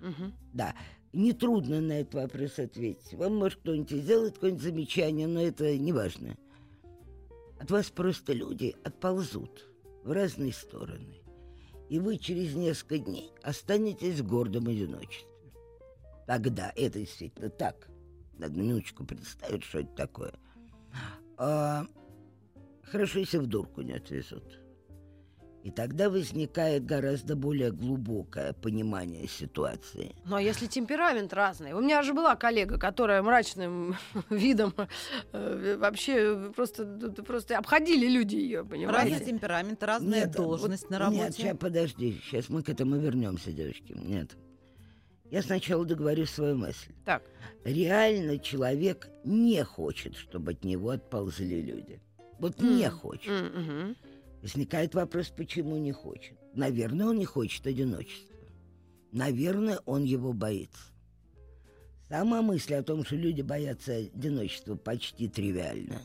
Мгм. 0.00 0.32
Да, 0.52 0.74
нетрудно 1.12 1.80
на 1.80 2.00
этот 2.00 2.14
вопрос 2.14 2.58
ответить. 2.58 3.14
Вам, 3.14 3.36
может, 3.36 3.60
кто-нибудь 3.60 3.92
и 3.92 4.00
сделает 4.00 4.34
какое-нибудь 4.34 4.62
замечание, 4.62 5.26
но 5.26 5.40
это 5.40 5.76
не 5.78 5.92
важно. 5.92 6.36
От 7.58 7.70
вас 7.70 7.90
просто 7.90 8.32
люди 8.32 8.76
отползут 8.84 9.66
в 10.04 10.12
разные 10.12 10.52
стороны. 10.52 11.20
И 11.88 11.98
вы 11.98 12.18
через 12.18 12.54
несколько 12.54 12.98
дней 12.98 13.30
останетесь 13.42 14.20
в 14.20 14.26
гордом 14.26 14.68
одиночестве. 14.68 15.28
Тогда 16.26 16.72
это 16.76 16.98
действительно 16.98 17.50
так. 17.50 17.88
Надо 18.38 18.58
минуточку 18.58 19.04
представить, 19.04 19.64
что 19.64 19.80
это 19.80 19.94
такое. 19.94 20.34
А, 21.36 21.86
хорошо, 22.82 23.20
если 23.20 23.38
в 23.38 23.46
дурку 23.46 23.82
не 23.82 23.92
отвезут. 23.92 24.58
И 25.64 25.70
тогда 25.70 26.10
возникает 26.10 26.84
гораздо 26.84 27.36
более 27.36 27.72
глубокое 27.72 28.52
понимание 28.52 29.26
ситуации. 29.26 30.14
Ну 30.26 30.36
а 30.36 30.42
если 30.42 30.66
темперамент 30.66 31.32
разный? 31.32 31.72
У 31.72 31.80
меня 31.80 32.02
же 32.02 32.12
была 32.12 32.36
коллега, 32.36 32.78
которая 32.78 33.22
мрачным 33.22 33.96
видом 34.30 34.74
э, 35.32 35.76
вообще 35.78 36.52
просто, 36.54 36.84
просто 37.26 37.56
обходили 37.56 38.06
люди 38.06 38.36
ее, 38.36 38.62
понимаете? 38.62 39.12
Разный 39.14 39.26
темперамент, 39.26 39.82
разная 39.82 40.26
Нет, 40.26 40.32
должность 40.32 40.82
вот- 40.82 40.90
на 40.90 40.98
работе. 40.98 41.22
Нет, 41.22 41.34
сейчас 41.34 41.56
подожди, 41.56 42.20
сейчас 42.22 42.50
мы 42.50 42.62
к 42.62 42.68
этому 42.68 42.96
вернемся, 42.98 43.50
девочки. 43.50 43.94
Нет. 43.96 44.36
Я 45.30 45.40
сначала 45.42 45.86
договорю 45.86 46.26
свою 46.26 46.56
мысль. 46.58 46.92
Так. 47.06 47.22
Реально 47.64 48.38
человек 48.38 49.08
не 49.24 49.64
хочет, 49.64 50.14
чтобы 50.14 50.52
от 50.52 50.62
него 50.62 50.90
отползли 50.90 51.62
люди. 51.62 52.02
Вот 52.38 52.60
не 52.60 52.84
М. 52.84 52.90
хочет. 52.90 53.32
Мгм. 53.32 53.96
Возникает 54.44 54.94
вопрос, 54.94 55.32
почему 55.34 55.78
не 55.78 55.92
хочет. 55.92 56.36
Наверное, 56.52 57.06
он 57.06 57.16
не 57.16 57.24
хочет 57.24 57.66
одиночества. 57.66 58.36
Наверное, 59.10 59.80
он 59.86 60.04
его 60.04 60.34
боится. 60.34 60.82
Сама 62.10 62.42
мысль 62.42 62.74
о 62.74 62.82
том, 62.82 63.06
что 63.06 63.16
люди 63.16 63.40
боятся 63.40 63.94
одиночества, 63.94 64.76
почти 64.76 65.28
тривиальна. 65.28 66.02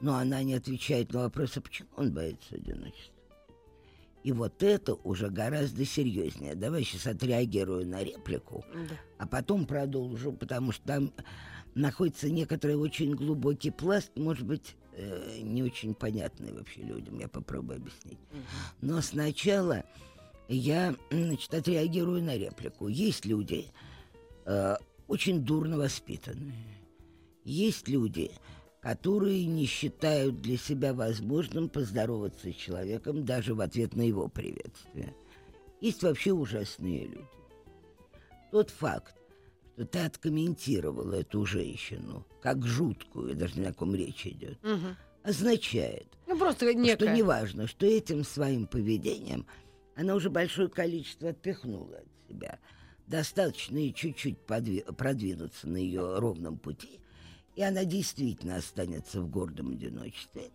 Но 0.00 0.16
она 0.16 0.42
не 0.42 0.54
отвечает 0.54 1.12
на 1.12 1.20
вопрос, 1.20 1.56
а 1.56 1.60
почему 1.60 1.88
он 1.96 2.12
боится 2.12 2.56
одиночества. 2.56 3.15
И 4.26 4.32
вот 4.32 4.60
это 4.64 4.94
уже 5.04 5.30
гораздо 5.30 5.84
серьезнее. 5.84 6.56
Давай 6.56 6.82
сейчас 6.82 7.06
отреагирую 7.06 7.86
на 7.86 8.02
реплику, 8.02 8.64
Да. 8.74 8.96
а 9.18 9.26
потом 9.28 9.66
продолжу, 9.66 10.32
потому 10.32 10.72
что 10.72 10.82
там 10.84 11.12
находится 11.76 12.28
некоторый 12.28 12.74
очень 12.74 13.14
глубокий 13.14 13.70
пласт, 13.70 14.10
может 14.16 14.44
быть, 14.44 14.74
э, 14.94 15.38
не 15.42 15.62
очень 15.62 15.94
понятный 15.94 16.52
вообще 16.52 16.80
людям, 16.82 17.20
я 17.20 17.28
попробую 17.28 17.76
объяснить. 17.76 18.18
Но 18.80 19.00
сначала 19.00 19.84
я, 20.48 20.96
значит, 21.12 21.54
отреагирую 21.54 22.20
на 22.20 22.36
реплику. 22.36 22.88
Есть 22.88 23.26
люди 23.26 23.66
э, 24.44 24.74
очень 25.06 25.44
дурно 25.44 25.78
воспитанные. 25.78 26.66
Есть 27.44 27.86
люди, 27.86 28.32
которые 28.90 29.46
не 29.46 29.66
считают 29.66 30.40
для 30.42 30.56
себя 30.56 30.94
возможным 30.94 31.68
поздороваться 31.68 32.52
с 32.52 32.54
человеком 32.54 33.24
даже 33.24 33.52
в 33.52 33.60
ответ 33.60 33.96
на 33.96 34.02
его 34.02 34.28
приветствие. 34.28 35.12
Есть 35.80 36.04
вообще 36.04 36.30
ужасные 36.30 37.06
люди. 37.08 37.24
Тот 38.52 38.70
факт, 38.70 39.16
что 39.74 39.86
ты 39.86 39.98
откомментировала 39.98 41.14
эту 41.14 41.44
женщину 41.44 42.24
как 42.40 42.64
жуткую, 42.64 43.34
даже 43.34 43.58
не 43.58 43.66
о 43.66 43.72
ком 43.72 43.92
речь 43.92 44.24
идет, 44.24 44.62
Мгм. 44.62 44.96
означает, 45.24 46.06
Ну 46.28 46.38
просто 46.38 46.72
некое. 46.72 46.94
что 47.08 47.12
неважно, 47.12 47.66
что 47.66 47.86
этим 47.86 48.22
своим 48.22 48.68
поведением 48.68 49.46
она 49.96 50.14
уже 50.14 50.30
большое 50.30 50.68
количество 50.68 51.30
отпихнула 51.30 51.96
от 51.96 52.28
себя. 52.28 52.60
Достаточно 53.08 53.78
и 53.78 53.92
чуть-чуть 53.92 54.36
подви- 54.46 54.84
продвинуться 54.94 55.66
на 55.66 55.76
ее 55.76 56.20
ровном 56.20 56.56
пути, 56.56 57.00
и 57.56 57.62
она 57.62 57.84
действительно 57.84 58.56
останется 58.56 59.20
в 59.20 59.30
гордом 59.30 59.70
одиночестве 59.70 60.50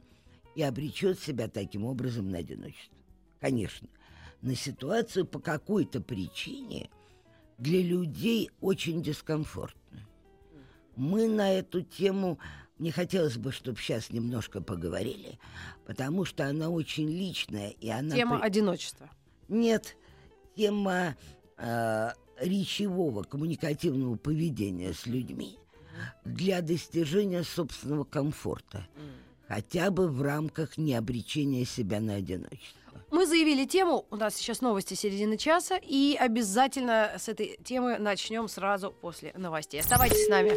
и 0.56 0.62
обречет 0.62 1.20
себя 1.20 1.50
таким 1.50 1.84
образом 1.84 2.30
на 2.30 2.38
одиночество. 2.38 2.98
Конечно, 3.40 3.90
на 4.42 4.56
ситуацию 4.56 5.26
по 5.26 5.40
какой-то 5.40 6.00
причине 6.00 6.90
для 7.58 7.82
людей 7.82 8.52
очень 8.62 9.02
дискомфортно. 9.02 10.00
Мы 10.96 11.28
на 11.28 11.52
эту 11.52 11.82
тему, 11.82 12.38
мне 12.78 12.92
хотелось 12.92 13.38
бы, 13.38 13.52
чтобы 13.52 13.80
сейчас 13.80 14.12
немножко 14.12 14.62
поговорили, 14.62 15.40
потому 15.86 16.24
что 16.26 16.46
она 16.46 16.70
очень 16.70 17.10
личная, 17.10 17.70
и 17.70 17.90
она... 17.90 18.16
Тема 18.16 18.38
при- 18.38 18.46
одиночества. 18.46 19.10
Нет, 19.48 19.98
тема 20.56 21.16
э, 21.58 22.10
речевого, 22.40 23.24
коммуникативного 23.24 24.18
поведения 24.18 24.94
с 24.94 25.08
людьми 25.08 25.58
для 26.26 26.62
достижения 26.62 27.44
собственного 27.44 28.04
комфорта, 28.04 28.88
хотя 29.48 29.92
бы 29.92 30.08
в 30.08 30.22
рамках 30.22 30.78
необречения 30.78 31.66
себя 31.66 32.00
на 32.00 32.16
одиночество. 32.16 32.78
Мы 33.12 33.26
заявили 33.26 33.66
тему, 33.66 34.06
у 34.10 34.16
нас 34.16 34.36
сейчас 34.36 34.62
новости 34.62 34.94
середины 34.94 35.36
часа, 35.38 35.78
и 35.78 36.16
обязательно 36.18 37.12
с 37.18 37.28
этой 37.28 37.60
темы 37.64 37.98
начнем 37.98 38.48
сразу 38.48 38.92
после 38.92 39.34
новостей. 39.36 39.82
Оставайтесь 39.82 40.26
с 40.26 40.30
нами. 40.30 40.52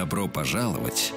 Добро 0.00 0.28
пожаловать 0.28 1.12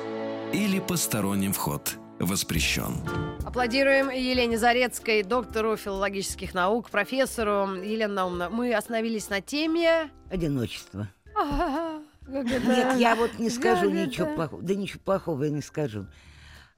или 0.52 0.82
посторонним 0.82 1.54
вход 1.54 1.96
воспрещен. 2.20 2.98
Аплодируем 3.46 4.10
Елене 4.10 4.58
Зарецкой, 4.58 5.24
доктору 5.24 5.78
филологических 5.78 6.54
наук, 6.54 6.90
профессору. 6.90 7.76
Елена 7.76 8.14
Наумовна, 8.14 8.50
мы 8.50 8.76
остановились 8.76 9.30
на 9.30 9.40
теме... 9.40 10.12
Одиночество. 10.30 11.08
Нет, 12.28 12.98
я 13.00 13.16
вот 13.16 13.40
не 13.40 13.50
скажу 13.50 13.90
ничего 13.90 14.36
плохого. 14.36 14.62
Да 14.62 14.76
ничего 14.76 15.00
плохого 15.00 15.46
я 15.46 15.50
не 15.50 15.62
скажу. 15.62 16.06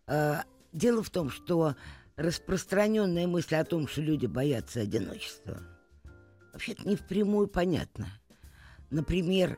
А, 0.05 0.43
дело 0.73 1.01
в 1.01 1.09
том, 1.09 1.31
что 1.31 1.75
распространенная 2.17 3.25
мысль 3.25 3.55
о 3.55 3.65
том, 3.65 3.87
что 3.87 4.01
люди 4.01 4.27
боятся 4.27 4.81
одиночества, 4.81 5.57
вообще-то 6.53 6.87
не 6.87 6.97
впрямую 6.97 7.47
понятно. 7.47 8.05
Например, 8.91 9.57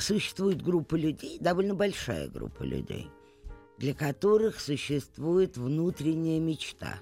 существует 0.00 0.62
группа 0.62 0.94
людей, 0.94 1.38
довольно 1.40 1.74
большая 1.74 2.28
группа 2.28 2.62
людей, 2.62 3.08
для 3.78 3.94
которых 3.94 4.60
существует 4.60 5.56
внутренняя 5.56 6.40
мечта. 6.40 7.00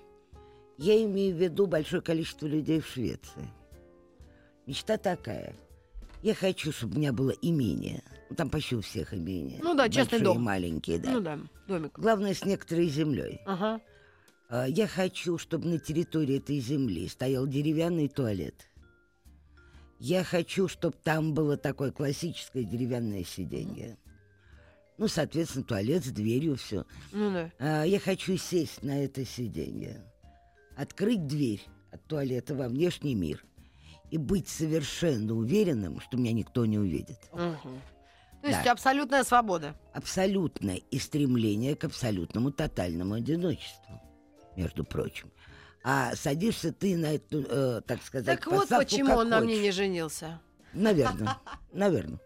Я 0.79 1.03
имею 1.05 1.35
в 1.35 1.39
виду 1.39 1.67
большое 1.67 2.01
количество 2.03 2.47
людей 2.47 2.81
в 2.81 2.87
Швеции. 2.87 3.51
Мечта 4.67 4.97
такая. 4.97 5.55
Я 6.23 6.35
хочу, 6.35 6.71
чтобы 6.73 6.95
у 6.95 6.99
меня 6.99 7.13
было 7.13 7.31
имение. 7.43 8.03
Ну, 8.29 8.37
Там 8.37 8.51
почти 8.51 8.77
у 8.77 8.81
всех 8.83 9.13
имение. 9.15 9.59
Ну 9.63 9.75
да, 9.75 9.89
частный 9.89 10.19
Большие 10.19 10.21
и 10.21 10.35
дом. 10.35 10.43
маленькие, 10.43 10.99
да. 10.99 11.11
Ну 11.13 11.21
да, 11.21 11.39
домик. 11.67 11.99
Главное, 11.99 12.35
с 12.35 12.45
некоторой 12.45 12.89
землей. 12.89 13.41
Ага. 13.47 13.81
А, 14.49 14.67
Я 14.69 14.87
хочу, 14.87 15.39
чтобы 15.39 15.69
на 15.69 15.79
территории 15.79 16.37
этой 16.39 16.61
земли 16.61 17.09
стоял 17.09 17.47
деревянный 17.47 18.09
туалет. 18.09 18.70
Я 20.01 20.25
хочу, 20.25 20.67
чтобы 20.67 20.97
там 21.05 21.35
было 21.35 21.59
такое 21.59 21.93
классическое 21.93 22.65
деревянное 22.65 23.23
сиденье. 23.23 23.99
Ну, 24.97 25.09
соответственно, 25.09 25.65
туалет 25.65 26.05
с 26.05 26.09
дверью, 26.09 26.57
все. 26.57 26.87
Ну 27.13 27.51
да. 27.59 27.85
Я 27.85 28.01
хочу 28.01 28.37
сесть 28.39 28.83
на 28.83 29.05
это 29.05 29.25
сиденье, 29.27 30.03
открыть 30.77 31.27
дверь 31.27 31.63
от 31.93 32.03
туалета 32.07 32.55
во 32.55 32.69
внешний 32.69 33.15
мир 33.15 33.45
и 34.11 34.17
быть 34.17 34.49
совершенно 34.49 35.35
уверенным, 35.35 36.01
что 36.01 36.17
меня 36.17 36.33
никто 36.33 36.65
не 36.65 36.79
увидит. 36.79 37.19
Мгм. 37.33 37.81
То 38.41 38.49
есть 38.49 38.65
Да. 38.65 38.73
абсолютная 38.73 39.23
свобода. 39.23 39.75
абсолютное 39.93 40.77
и 40.77 40.99
стремление 40.99 41.77
к 41.77 41.85
абсолютному 41.85 42.51
тотальному 42.53 43.15
одиночеству, 43.15 44.01
между 44.57 44.83
прочим. 44.83 45.31
А 45.83 46.15
садишься 46.15 46.73
ты 46.73 46.97
на 46.97 47.15
эту, 47.15 47.43
э, 47.49 47.81
так 47.87 48.03
сказать, 48.03 48.27
Так 48.27 48.47
вот 48.53 48.69
почему 48.69 49.15
он 49.15 49.29
на 49.31 49.41
мне 49.41 49.59
не 49.61 49.71
женился. 49.71 50.41
Наверное, 50.75 51.37
наверное. 51.73 52.19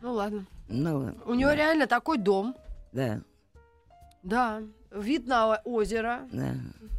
Ну 0.00 0.12
ладно. 0.14 0.46
Ну. 0.68 1.14
У 1.26 1.34
него 1.34 1.50
да, 1.50 1.56
реально 1.56 1.86
такой 1.86 2.18
дом. 2.18 2.56
Да, 2.92 3.20
Да. 4.22 4.62
Вид 4.90 5.26
на 5.26 5.56
озеро. 5.64 6.28
да. 6.32 6.54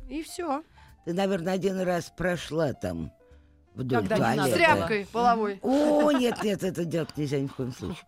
И 0.10 0.24
все. 0.24 0.64
Ты, 1.06 1.14
наверное, 1.14 1.54
один 1.54 1.80
раз 1.82 2.12
прошла 2.16 2.74
там 2.74 3.12
вдоль 3.76 4.00
Когда 4.00 4.16
С 4.16 4.20
надо 4.20 4.36
туалета. 4.36 4.58
было. 4.58 4.58
тряпкой 4.78 5.08
половой. 5.12 5.60
О, 5.62 6.12
нет, 6.12 6.42
нет, 6.44 6.64
это 6.64 6.86
делать 6.86 7.16
нельзя 7.18 7.40
ни 7.40 7.48
в 7.48 7.54
коем 7.56 7.72
случае. 7.74 8.06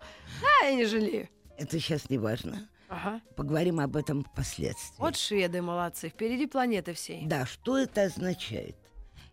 А, 0.61 0.65
я 0.65 0.75
не 0.75 0.85
жалею. 0.85 1.27
Это 1.57 1.79
сейчас 1.79 2.09
не 2.09 2.17
важно. 2.17 2.67
Ага. 2.89 3.21
Поговорим 3.35 3.79
об 3.79 3.95
этом 3.95 4.23
впоследствии. 4.23 4.99
Вот 4.99 5.15
шведы 5.17 5.61
молодцы. 5.61 6.09
Впереди 6.09 6.45
планеты 6.47 6.93
всей. 6.93 7.25
Да, 7.25 7.45
что 7.45 7.77
это 7.77 8.03
означает? 8.03 8.75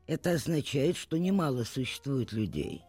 Это 0.07 0.33
означает, 0.33 0.97
что 0.97 1.17
немало 1.17 1.65
существует 1.65 2.33
людей, 2.33 2.83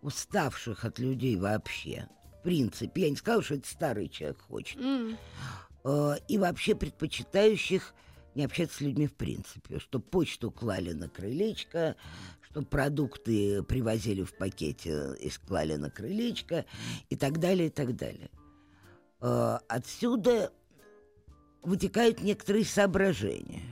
уставших 0.00 0.84
от 0.84 0.98
людей 0.98 1.36
вообще. 1.36 2.08
В 2.40 2.42
принципе, 2.42 3.02
я 3.02 3.10
не 3.10 3.16
сказала, 3.16 3.42
что 3.42 3.54
это 3.54 3.68
старый 3.68 4.08
человек 4.08 4.40
хочет. 4.42 4.80
Э, 5.84 6.14
и 6.28 6.38
вообще 6.38 6.74
предпочитающих 6.74 7.94
не 8.34 8.44
общаться 8.44 8.78
с 8.78 8.80
людьми 8.80 9.06
в 9.06 9.14
принципе. 9.14 9.78
Что 9.78 10.00
почту 10.00 10.50
клали 10.50 10.92
на 10.92 11.08
крылечко, 11.08 11.96
что 12.40 12.62
продукты 12.62 13.62
привозили 13.62 14.22
в 14.22 14.36
пакете 14.36 15.14
и 15.20 15.30
склали 15.30 15.76
на 15.76 15.90
крылечко 15.90 16.64
и 17.10 17.16
так 17.16 17.38
далее, 17.38 17.66
и 17.68 17.70
так 17.70 17.96
далее. 17.96 18.30
Э, 19.22 19.58
отсюда 19.68 20.52
вытекают 21.62 22.20
некоторые 22.20 22.64
соображения. 22.64 23.62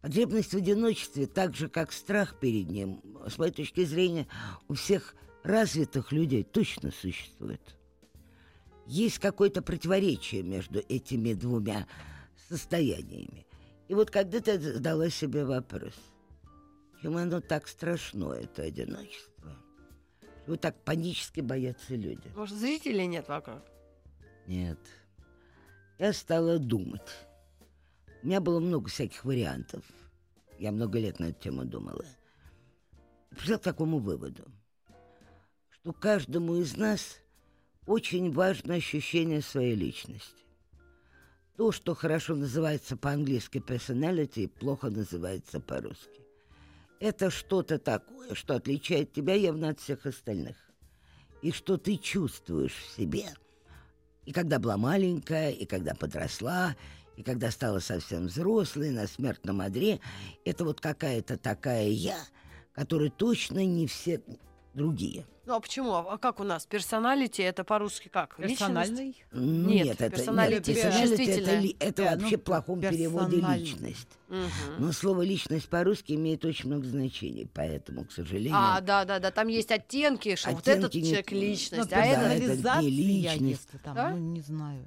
Потребность 0.00 0.54
в 0.54 0.56
одиночестве, 0.56 1.26
так 1.26 1.56
же 1.56 1.68
как 1.68 1.92
страх 1.92 2.38
перед 2.38 2.70
ним, 2.70 3.02
с 3.28 3.36
моей 3.36 3.52
точки 3.52 3.84
зрения, 3.84 4.28
у 4.68 4.74
всех 4.74 5.16
развитых 5.42 6.12
людей 6.12 6.44
точно 6.44 6.92
существует. 6.92 7.60
Есть 8.86 9.18
какое-то 9.18 9.60
противоречие 9.60 10.44
между 10.44 10.78
этими 10.88 11.34
двумя 11.34 11.86
состояниями. 12.48 13.44
И 13.88 13.94
вот 13.94 14.10
когда 14.10 14.40
ты 14.40 14.58
задала 14.58 15.10
себе 15.10 15.44
вопрос, 15.44 15.94
чем 17.02 17.16
оно 17.16 17.40
так 17.40 17.66
страшно, 17.66 18.32
это 18.34 18.62
одиночество, 18.62 19.56
чего 20.46 20.56
так 20.56 20.80
панически 20.84 21.40
боятся 21.40 21.96
люди? 21.96 22.30
Может, 22.36 22.56
зрителей 22.56 23.06
нет 23.06 23.28
вокруг? 23.28 23.62
Нет. 24.46 24.78
Я 25.98 26.12
стала 26.12 26.58
думать. 26.58 27.00
У 28.22 28.26
меня 28.26 28.40
было 28.40 28.60
много 28.60 28.88
всяких 28.88 29.24
вариантов. 29.24 29.84
Я 30.58 30.72
много 30.72 30.98
лет 30.98 31.18
на 31.18 31.26
эту 31.26 31.40
тему 31.40 31.64
думала. 31.64 32.04
И 33.30 33.34
пришла 33.34 33.58
к 33.58 33.62
такому 33.62 33.98
выводу, 33.98 34.44
что 35.70 35.92
каждому 35.92 36.56
из 36.56 36.76
нас 36.76 37.18
очень 37.86 38.30
важно 38.32 38.74
ощущение 38.74 39.40
своей 39.40 39.74
личности. 39.74 40.44
То, 41.56 41.72
что 41.72 41.94
хорошо 41.94 42.34
называется 42.34 42.96
по-английски 42.96 43.58
personality, 43.58 44.48
плохо 44.48 44.90
называется 44.90 45.60
по-русски. 45.60 46.20
Это 47.00 47.30
что-то 47.30 47.78
такое, 47.78 48.34
что 48.34 48.54
отличает 48.54 49.12
тебя 49.12 49.34
явно 49.34 49.70
от 49.70 49.80
всех 49.80 50.04
остальных. 50.06 50.56
И 51.40 51.52
что 51.52 51.78
ты 51.78 51.96
чувствуешь 51.96 52.74
в 52.74 52.96
себе. 52.96 53.26
И 54.24 54.32
когда 54.32 54.58
была 54.58 54.76
маленькая, 54.76 55.50
и 55.50 55.64
когда 55.64 55.94
подросла, 55.94 56.76
и 57.16 57.22
когда 57.22 57.50
стала 57.50 57.80
совсем 57.80 58.26
взрослой, 58.26 58.90
на 58.90 59.06
смертном 59.06 59.60
одре, 59.60 60.00
это 60.44 60.64
вот 60.64 60.80
какая-то 60.80 61.36
такая 61.36 61.88
я, 61.88 62.18
которая 62.72 63.10
точно 63.10 63.64
не 63.64 63.86
все 63.86 64.22
другие. 64.74 65.24
Ну 65.46 65.54
а 65.56 65.60
почему? 65.60 65.94
А 65.94 66.16
как 66.18 66.38
у 66.38 66.44
нас? 66.44 66.64
Персоналити 66.66 67.42
это 67.42 67.64
по-русски 67.64 68.08
как? 68.08 68.36
Персональный? 68.36 69.16
Нет, 69.32 69.84
Нет, 69.86 70.00
это, 70.00 70.10
персоналити 70.16 70.70
нет, 70.70 70.78
это 70.78 70.90
персоналити 70.90 71.30
это, 71.40 71.56
ли- 71.58 71.76
это 71.80 72.02
Да, 72.04 72.10
вообще 72.16 72.36
ну, 72.36 72.40
в 72.42 72.44
плохом 72.44 72.80
переводе 72.80 73.36
личность. 73.38 74.08
Мгм. 74.28 74.48
Но 74.78 74.92
слово 74.92 75.22
личность 75.22 75.68
по-русски 75.68 76.12
имеет 76.12 76.44
очень 76.44 76.68
много 76.68 76.86
значений, 76.86 77.50
поэтому, 77.52 78.04
к 78.04 78.12
сожалению. 78.12 78.54
А, 78.54 78.80
да, 78.80 79.04
да, 79.04 79.18
да, 79.18 79.30
там 79.32 79.48
есть 79.48 79.72
оттенки, 79.72 80.36
что 80.36 80.50
вот 80.52 80.68
этот 80.68 80.84
Оттенки 80.84 80.98
не- 80.98 81.04
человек 81.10 81.30
Ну, 81.32 81.38
личность, 81.40 81.88
да, 81.90 81.96
а 81.96 82.04
этот... 82.06 82.60
это 82.64 82.80
не 82.82 82.90
личность. 82.90 83.40
если 83.72 83.78
там, 83.78 83.94
Да? 83.96 84.10
ну, 84.10 84.18
не 84.18 84.40
знаю. 84.42 84.84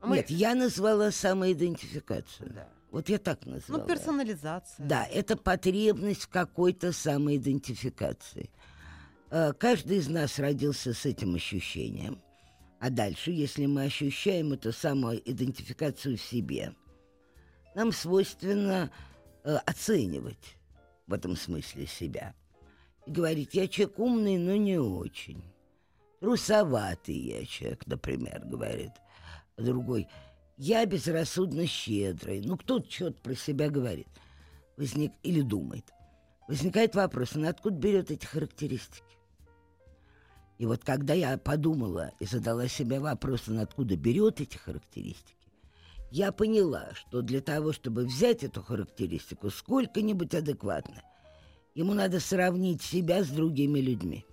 А 0.00 0.06
мы- 0.06 0.16
Нет, 0.16 0.28
я 0.28 0.54
назвала 0.54 1.10
самоидентификацию. 1.10 2.52
Да. 2.54 2.68
Вот 2.90 3.08
я 3.08 3.18
так 3.18 3.44
назвала. 3.46 3.80
Ну, 3.82 3.88
персонализация. 3.88 4.86
Да, 4.86 5.04
это 5.06 5.36
потребность 5.36 6.24
в 6.24 6.28
какой-то 6.28 6.92
самоидентификации. 6.92 8.50
Э, 9.34 9.52
Каждый 9.52 9.96
из 9.96 10.08
нас 10.08 10.38
родился 10.38 10.94
с 10.94 11.04
этим 11.04 11.34
ощущением. 11.34 12.22
А 12.78 12.88
дальше, 12.88 13.32
если 13.32 13.66
мы 13.66 13.82
ощущаем 13.82 14.52
эту 14.52 14.72
самоидентификацию 14.72 16.16
в 16.16 16.22
себе, 16.22 16.72
нам 17.74 17.90
свойственно 17.90 18.92
э, 19.42 19.56
оценивать 19.66 20.56
в 21.08 21.12
этом 21.12 21.34
смысле 21.34 21.86
себя. 21.86 22.32
И 23.06 23.10
говорить, 23.10 23.54
я 23.54 23.66
человек 23.66 23.98
умный, 23.98 24.38
но 24.38 24.54
не 24.54 24.78
очень. 24.78 25.42
Трусоватый 26.20 27.16
я 27.16 27.44
человек, 27.44 27.88
например, 27.88 28.40
говорит. 28.44 28.92
Другой, 29.56 30.06
я 30.56 30.86
безрассудно 30.86 31.66
щедрый. 31.66 32.40
Ну, 32.40 32.56
кто-то 32.56 32.88
что-то 32.88 33.20
про 33.20 33.34
себя 33.34 33.68
говорит. 33.68 34.06
Возник... 34.76 35.12
Или 35.24 35.40
думает. 35.40 35.92
Возникает 36.46 36.94
вопрос, 36.94 37.34
она 37.34 37.48
откуда 37.48 37.76
берет 37.76 38.12
эти 38.12 38.26
характеристики? 38.26 39.13
И 40.58 40.66
вот 40.66 40.84
когда 40.84 41.14
я 41.14 41.36
подумала 41.36 42.12
и 42.20 42.26
задала 42.26 42.68
себе 42.68 43.00
вопрос, 43.00 43.48
откуда 43.48 43.96
берет 43.96 44.40
эти 44.40 44.56
характеристики, 44.56 45.34
я 46.10 46.30
поняла, 46.30 46.90
что 46.94 47.22
для 47.22 47.40
того, 47.40 47.72
чтобы 47.72 48.04
взять 48.04 48.44
эту 48.44 48.62
характеристику 48.62 49.50
сколько-нибудь 49.50 50.32
адекватно, 50.34 51.02
ему 51.74 51.92
надо 51.92 52.20
сравнить 52.20 52.82
себя 52.82 53.24
с 53.24 53.28
другими 53.28 53.80
людьми. 53.80 54.24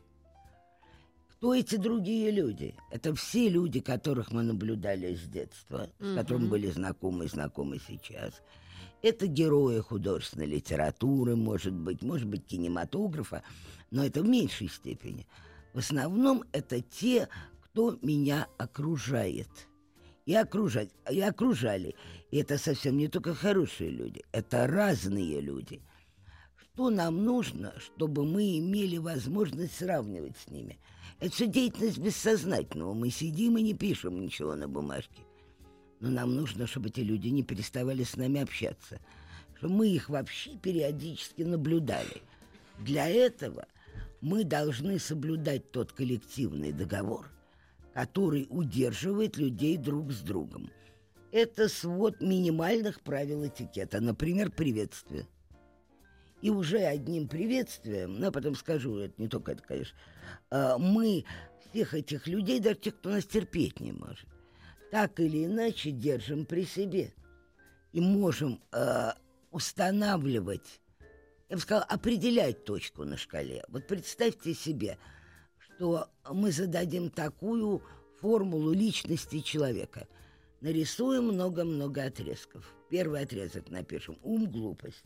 Кто 1.29 1.55
эти 1.55 1.77
другие 1.77 2.29
люди? 2.29 2.75
Это 2.91 3.15
все 3.15 3.49
люди, 3.49 3.79
которых 3.79 4.31
мы 4.31 4.43
наблюдали 4.43 5.15
с 5.15 5.23
детства, 5.23 5.89
с 5.99 6.13
которыми 6.13 6.47
были 6.47 6.69
знакомы 6.69 7.25
и 7.25 7.29
знакомы 7.29 7.79
сейчас. 7.87 8.43
Это 9.01 9.25
герои 9.25 9.79
художественной 9.79 10.45
литературы, 10.45 11.35
может 11.35 11.73
быть, 11.73 12.03
может 12.03 12.27
быть, 12.27 12.45
кинематографа, 12.45 13.41
но 13.89 14.05
это 14.05 14.21
в 14.21 14.27
меньшей 14.27 14.67
степени. 14.69 15.25
В 15.73 15.79
основном 15.79 16.43
это 16.51 16.81
те, 16.81 17.29
кто 17.61 17.97
меня 18.01 18.47
окружает. 18.57 19.49
И, 20.25 20.35
окружать, 20.35 20.89
и 21.09 21.19
окружали. 21.19 21.95
И 22.29 22.37
это 22.37 22.57
совсем 22.57 22.97
не 22.97 23.07
только 23.07 23.33
хорошие 23.33 23.89
люди, 23.89 24.23
это 24.31 24.67
разные 24.67 25.41
люди. 25.41 25.81
Что 26.55 26.89
нам 26.89 27.25
нужно, 27.25 27.73
чтобы 27.79 28.23
мы 28.25 28.59
имели 28.59 28.97
возможность 28.97 29.75
сравнивать 29.75 30.37
с 30.37 30.49
ними? 30.49 30.79
Это 31.19 31.31
все 31.33 31.47
деятельность 31.47 31.97
бессознательного. 31.97 32.93
Мы 32.93 33.09
сидим 33.09 33.57
и 33.57 33.61
не 33.61 33.73
пишем 33.73 34.21
ничего 34.21 34.55
на 34.55 34.67
бумажке. 34.67 35.23
Но 35.99 36.09
нам 36.09 36.35
нужно, 36.35 36.67
чтобы 36.67 36.89
эти 36.89 37.01
люди 37.01 37.27
не 37.27 37.43
переставали 37.43 38.03
с 38.03 38.15
нами 38.15 38.41
общаться. 38.41 38.99
Чтобы 39.57 39.75
мы 39.75 39.89
их 39.89 40.09
вообще 40.09 40.57
периодически 40.57 41.43
наблюдали. 41.43 42.21
Для 42.79 43.07
этого 43.07 43.67
мы 44.21 44.43
должны 44.43 44.99
соблюдать 44.99 45.71
тот 45.71 45.91
коллективный 45.91 46.71
договор, 46.71 47.29
который 47.93 48.47
удерживает 48.49 49.37
людей 49.37 49.77
друг 49.77 50.11
с 50.11 50.21
другом. 50.21 50.71
Это 51.31 51.67
свод 51.67 52.21
минимальных 52.21 53.01
правил 53.01 53.45
этикета, 53.45 53.99
например, 53.99 54.51
приветствие. 54.51 55.27
И 56.41 56.49
уже 56.49 56.79
одним 56.79 57.27
приветствием, 57.27 58.19
ну, 58.19 58.25
я 58.25 58.31
потом 58.31 58.55
скажу, 58.55 58.97
это 58.97 59.13
не 59.17 59.27
только 59.27 59.51
это, 59.53 59.63
конечно, 59.63 59.97
а, 60.49 60.77
мы 60.77 61.23
всех 61.69 61.93
этих 61.93 62.27
людей, 62.27 62.59
даже 62.59 62.77
тех, 62.77 62.97
кто 62.97 63.09
нас 63.09 63.25
терпеть 63.25 63.79
не 63.79 63.91
может, 63.91 64.27
так 64.91 65.19
или 65.19 65.45
иначе 65.45 65.91
держим 65.91 66.45
при 66.45 66.65
себе. 66.65 67.13
И 67.93 67.99
можем 67.99 68.61
э, 68.71 69.11
устанавливать, 69.51 70.79
я 71.51 71.57
бы 71.57 71.61
сказала, 71.61 71.83
определять 71.83 72.63
точку 72.63 73.03
на 73.03 73.17
шкале. 73.17 73.65
Вот 73.67 73.85
представьте 73.85 74.53
себе, 74.53 74.97
что 75.57 76.07
мы 76.31 76.49
зададим 76.53 77.09
такую 77.09 77.83
формулу 78.21 78.71
личности 78.71 79.41
человека. 79.41 80.07
Нарисуем 80.61 81.25
много-много 81.25 82.05
отрезков. 82.05 82.73
Первый 82.89 83.23
отрезок 83.23 83.69
напишем 83.69 84.17
«ум, 84.23 84.49
глупость». 84.49 85.03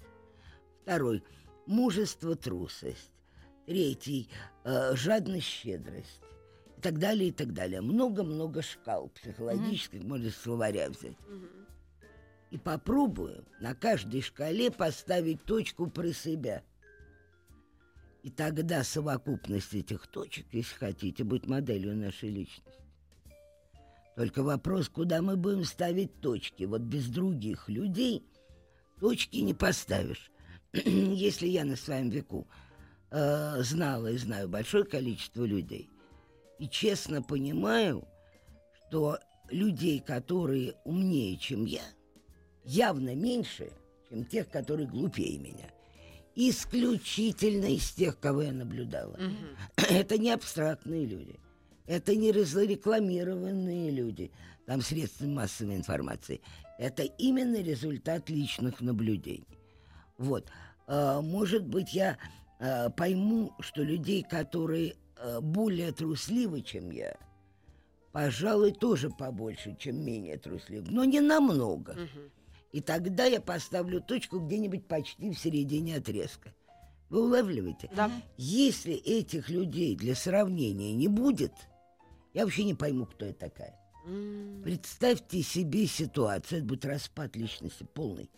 Второй– 0.83 1.23
мужество, 1.65 2.35
трусость. 2.35 3.11
Третий 3.65 4.29
э,– 4.65 4.93
жадность, 4.95 5.47
щедрость. 5.47 6.21
И 6.77 6.81
так 6.81 6.99
далее, 6.99 7.29
и 7.29 7.31
так 7.31 7.53
далее. 7.53 7.81
Много-много 7.81 8.61
шкал 8.61 9.09
психологических, 9.15 10.03
можно 10.03 10.27
из 10.27 10.37
словаря 10.37 10.91
взять. 10.91 11.17
И 12.51 12.57
попробуем 12.57 13.43
на 13.59 13.73
каждой 13.75 14.21
шкале 14.21 14.71
поставить 14.71 15.43
точку 15.43 15.87
про 15.87 16.13
себя. 16.13 16.63
И 18.23 18.29
тогда 18.29 18.83
совокупность 18.83 19.73
этих 19.73 20.07
точек, 20.07 20.47
если 20.51 20.75
хотите, 20.75 21.23
будет 21.23 21.47
моделью 21.47 21.95
нашей 21.95 22.29
личности. 22.29 22.81
Только 24.15 24.43
вопрос, 24.43 24.87
куда 24.87 25.21
мы 25.21 25.35
будем 25.35 25.65
ставить 25.65 26.21
точки. 26.21 26.63
Вот 26.63 26.81
без 26.81 27.07
других 27.07 27.67
людей 27.67 28.23
точки 28.99 29.37
не 29.37 29.53
поставишь. 29.53 30.31
Если 30.73 31.47
я 31.47 31.65
на 31.65 31.75
своем 31.75 32.09
веку 32.09 32.47
э, 33.11 33.61
знала 33.61 34.07
и 34.07 34.17
знаю 34.17 34.47
большое 34.47 34.85
количество 34.85 35.43
людей, 35.43 35.89
и 36.59 36.69
честно 36.69 37.21
понимаю, 37.21 38.07
что 38.87 39.19
людей, 39.49 39.99
которые 39.99 40.75
умнее, 40.85 41.37
чем 41.37 41.65
я, 41.65 41.83
явно 42.65 43.15
меньше, 43.15 43.71
чем 44.09 44.25
тех, 44.25 44.49
которые 44.49 44.87
глупее 44.87 45.37
меня. 45.37 45.69
Исключительно 46.35 47.65
из 47.65 47.91
тех, 47.91 48.19
кого 48.19 48.41
я 48.41 48.51
наблюдала. 48.51 49.17
Это 49.77 50.17
не 50.17 50.31
абстрактные 50.31 51.05
люди. 51.05 51.39
Это 51.87 52.15
не 52.15 52.31
разрекламированные 52.31 53.91
люди, 53.91 54.31
там 54.65 54.81
средства 54.81 55.27
массовой 55.27 55.75
информации. 55.75 56.41
Это 56.79 57.03
именно 57.03 57.61
результат 57.61 58.29
личных 58.29 58.81
наблюдений. 58.81 59.45
Вот. 60.17 60.49
А, 60.87 61.21
Может 61.21 61.67
быть, 61.67 61.93
я 61.93 62.17
а, 62.59 62.89
пойму, 62.89 63.53
что 63.59 63.83
людей, 63.83 64.23
которые 64.23 64.95
а, 65.17 65.41
более 65.41 65.91
трусливы, 65.91 66.61
чем 66.63 66.89
я, 66.89 67.15
пожалуй, 68.11 68.71
тоже 68.71 69.11
побольше, 69.11 69.75
чем 69.79 70.03
менее 70.03 70.37
трусливых, 70.37 70.89
но 70.89 71.05
не 71.05 71.19
намного. 71.19 71.93
Мгм. 71.93 72.31
И 72.75 72.81
тогда 72.81 73.23
я 73.23 73.39
поставлю 73.39 74.01
точку 74.01 74.37
где-нибудь 74.41 74.85
почти 74.85 75.31
в 75.31 75.39
середине 75.39 75.95
отрезка. 75.95 76.53
Вы 77.09 77.23
улавливаете? 77.23 77.89
Да. 77.95 78.11
Если 78.35 78.93
этих 78.95 79.47
людей 79.47 79.95
для 79.95 80.13
сравнения 80.13 80.93
не 80.93 81.07
будет, 81.07 81.53
я 82.33 82.43
вообще 82.43 82.65
не 82.65 82.73
пойму, 82.73 83.05
кто 83.05 83.27
я 83.27 83.33
такая. 83.33 83.79
Представьте 84.61 85.41
себе 85.41 85.87
ситуацию, 85.87 86.57
это 86.57 86.67
будет 86.67 86.83
распад 86.83 87.37
личности 87.37 87.87
полный. 87.93 88.29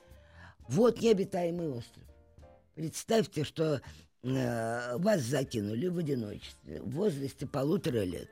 Вот 0.69 1.02
необитаемый 1.02 1.69
остров. 1.69 2.04
Представьте, 2.76 3.43
что 3.43 3.82
э, 4.21 4.97
вас 5.00 5.21
закинули 5.21 5.88
в 5.88 5.97
одиночестве 5.97 6.84
в 6.84 6.91
возрасте 6.91 7.47
полутора 7.47 8.04
лет. 8.04 8.30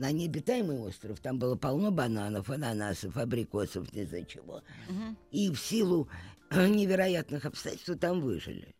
На 0.00 0.12
необитаемый 0.12 0.78
остров 0.78 1.20
там 1.20 1.38
было 1.38 1.56
полно 1.56 1.90
бананов, 1.90 2.48
ананасов, 2.48 3.18
абрикосов, 3.18 3.92
не 3.92 4.04
знаю 4.04 4.24
чего. 4.24 4.62
Мгм. 4.88 5.14
И 5.30 5.50
в 5.50 5.60
силу 5.60 6.08
э, 6.48 6.68
невероятных 6.68 7.44
обстоятельств 7.44 8.00
там 8.00 8.22
выжили. 8.22 8.74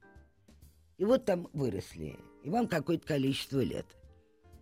И 0.96 1.04
вот 1.04 1.26
там 1.26 1.50
выросли, 1.52 2.16
и 2.42 2.48
вам 2.48 2.66
какое-то 2.68 3.06
количество 3.06 3.61
лет. 3.61 3.85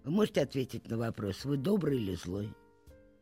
Вы 0.02 0.10
можете 0.10 0.40
ответить 0.42 0.88
на 0.90 0.98
вопрос, 0.98 1.44
вы 1.44 1.58
добрый 1.58 1.96
или 1.98 2.16
злой? 2.16 2.52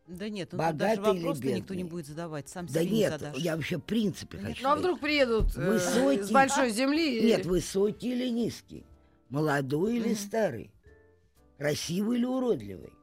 Да 0.07 0.31
нет, 0.31 0.53
ну 0.53 0.59
Богатый 0.59 0.79
даже 0.79 1.19
или 1.19 1.27
вопрос 1.27 1.41
никто 1.45 1.75
не 1.75 1.85
будет 1.85 2.07
задавать, 2.07 2.49
сам 2.49 2.67
Да 2.73 2.83
не 2.85 2.91
нет, 2.91 3.21
задашь. 3.21 3.37
я 3.37 3.55
вообще 3.55 3.77
в 3.77 3.83
принципе 3.85 4.39
нет, 4.39 4.47
хочу. 4.47 4.63
Ну 4.63 4.71
а 4.71 4.77
вдруг 4.77 4.99
приедут 5.01 5.55
э, 5.59 5.73
Высокий. 5.73 6.23
с 6.23 6.31
большой 6.31 6.71
земли? 6.71 7.19
и- 7.19 7.27
Нет, 7.27 7.45
высокий 7.45 8.13
или 8.13 8.31
низкий, 8.31 8.87
молодой 9.29 9.99
или 9.99 10.15
старый, 10.15 10.71
красивый 11.59 12.17
или 12.17 12.25
уродливый. 12.25 12.95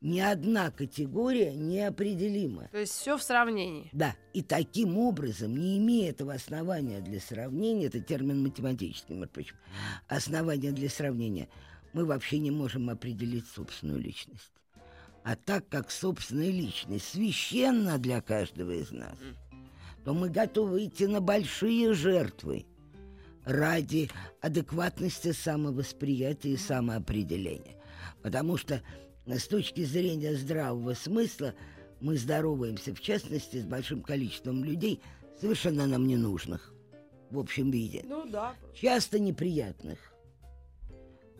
Ни 0.00 0.20
одна 0.20 0.70
категория 0.70 1.54
неопределима. 1.54 2.68
То 2.72 2.78
есть 2.78 2.92
все 2.92 3.18
в 3.18 3.22
сравнении. 3.22 3.90
Да, 3.92 4.16
и 4.32 4.42
таким 4.42 4.96
образом, 4.96 5.54
не 5.54 5.76
имея 5.76 6.10
этого 6.10 6.32
основания 6.32 7.00
для 7.00 7.20
сравнения, 7.20 7.86
это 7.86 8.00
термин 8.00 8.42
математический, 8.42 9.14
между 9.14 9.34
прочим, 9.34 9.56
основания 10.08 10.72
для 10.72 10.88
сравнения, 10.88 11.48
мы 11.92 12.06
вообще 12.06 12.38
не 12.38 12.50
можем 12.50 12.88
определить 12.88 13.46
собственную 13.46 14.00
личность. 14.00 14.52
А 15.22 15.36
так 15.36 15.68
как 15.68 15.90
собственная 15.90 16.50
личность 16.50 17.08
священна 17.08 17.98
для 17.98 18.22
каждого 18.22 18.70
из 18.70 18.90
нас, 18.90 19.18
то 20.04 20.14
мы 20.14 20.30
готовы 20.30 20.86
идти 20.86 21.06
на 21.06 21.20
большие 21.20 21.92
жертвы 21.92 22.64
ради 23.44 24.10
адекватности 24.40 25.32
самовосприятия 25.32 26.52
и 26.52 26.56
самоопределения. 26.56 27.76
Потому 28.22 28.56
что 28.56 28.82
э, 29.30 29.38
с 29.38 29.46
точки 29.46 29.84
зрения 29.84 30.34
здравого 30.34 30.94
смысла 30.94 31.54
мы 32.00 32.16
здороваемся, 32.16 32.94
в 32.94 33.00
частности, 33.00 33.58
с 33.60 33.64
большим 33.64 34.02
количеством 34.02 34.64
людей, 34.64 35.00
совершенно 35.40 35.86
нам 35.86 36.06
ненужных 36.06 36.72
в 37.30 37.38
общем 37.38 37.70
виде, 37.70 38.02
Ну 38.06 38.26
да. 38.28 38.54
часто 38.74 39.18
неприятных 39.20 39.98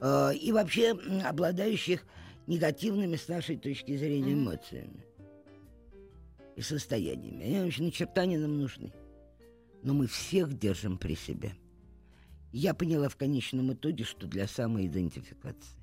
э, 0.00 0.34
и 0.36 0.52
вообще 0.52 0.92
обладающих 1.24 2.04
негативными 2.46 3.16
с 3.16 3.26
нашей 3.28 3.56
точки 3.56 3.96
зрения 3.96 4.34
Мгм. 4.34 4.44
эмоциями 4.44 5.04
и 6.56 6.62
состояниями. 6.62 7.44
Они 7.44 7.58
вообще 7.60 7.82
на 7.82 7.90
черта 7.92 8.24
не 8.26 8.38
нам 8.38 8.58
нужны. 8.58 8.92
Но 9.82 9.94
мы 9.94 10.06
всех 10.06 10.58
держим 10.58 10.98
при 10.98 11.14
себе. 11.14 11.54
Я 12.52 12.74
поняла 12.74 13.08
в 13.08 13.16
конечном 13.16 13.72
итоге, 13.72 14.04
что 14.04 14.26
для 14.26 14.46
самоидентификации. 14.46 15.78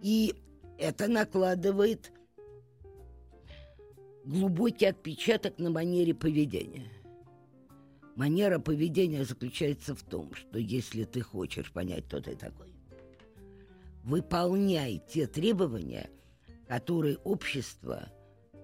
И 0.00 0.34
это 0.78 1.08
накладывает 1.08 2.12
глубокий 4.24 4.86
отпечаток 4.86 5.58
на 5.58 5.70
манере 5.70 6.14
поведения. 6.14 6.90
Манера 8.16 8.58
поведения 8.58 9.24
заключается 9.24 9.94
в 9.94 10.02
том, 10.02 10.32
что 10.34 10.58
если 10.58 11.04
ты 11.04 11.20
хочешь 11.20 11.72
понять, 11.72 12.06
кто 12.06 12.20
ты 12.20 12.36
такой, 12.36 12.72
выполняй 14.04 15.02
те 15.08 15.26
требования, 15.26 16.10
которые 16.68 17.16
общество 17.18 18.08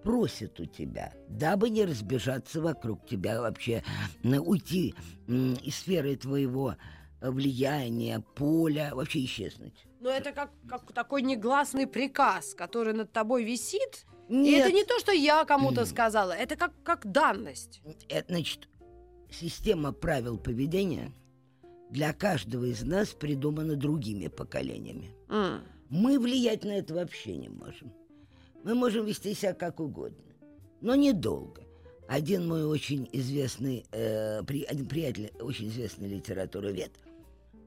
просит 0.05 0.61
у 0.61 0.67
тебя, 0.67 1.13
дабы 1.29 1.69
не 1.69 1.85
разбежаться 1.85 2.61
вокруг 2.61 3.07
тебя 3.07 3.41
вообще, 3.41 3.83
уйти 4.23 4.95
из 5.27 5.75
сферы 5.75 6.17
твоего 6.17 6.77
влияния, 7.21 8.21
поля, 8.35 8.91
вообще 8.95 9.25
исчезнуть. 9.25 9.87
Но 10.01 10.11
это 10.11 10.33
как, 10.33 10.51
как 10.69 10.93
такой 10.93 11.23
негласный 11.23 11.87
приказ, 11.87 12.55
который 12.55 12.95
над 12.95 13.13
тобой 13.13 13.45
висит. 13.45 14.07
И 14.29 14.35
Нет. 14.35 14.67
это 14.67 14.73
не 14.75 14.85
то, 14.85 14.99
что 15.01 15.13
я 15.13 15.45
кому-то 15.45 15.85
сказала, 15.85 16.33
это 16.33 16.57
как, 16.57 16.73
как 16.85 17.11
данность. 17.11 17.83
Это, 18.09 18.33
значит, 18.33 18.69
система 19.31 19.93
правил 19.93 20.39
поведения 20.39 21.13
для 21.91 22.13
каждого 22.13 22.65
из 22.67 22.83
нас 22.83 23.09
придумана 23.09 23.75
другими 23.77 24.29
поколениями. 24.29 25.11
М. 25.29 25.63
Мы 25.89 26.19
влиять 26.21 26.65
на 26.65 26.79
это 26.79 26.95
вообще 26.95 27.37
не 27.37 27.49
можем. 27.49 27.93
Мы 28.63 28.75
можем 28.75 29.05
вести 29.07 29.35
себя 29.35 29.53
как 29.55 29.81
угодно, 29.81 30.33
но 30.81 30.95
недолго. 30.95 31.63
Один 32.09 32.47
мой 32.47 32.65
очень 32.65 33.09
известный, 33.13 33.85
э, 33.93 34.43
при- 34.45 34.65
один 34.65 34.87
приятель, 34.87 35.33
очень 35.41 35.69
известный 35.69 36.09
литературовед, 36.09 36.93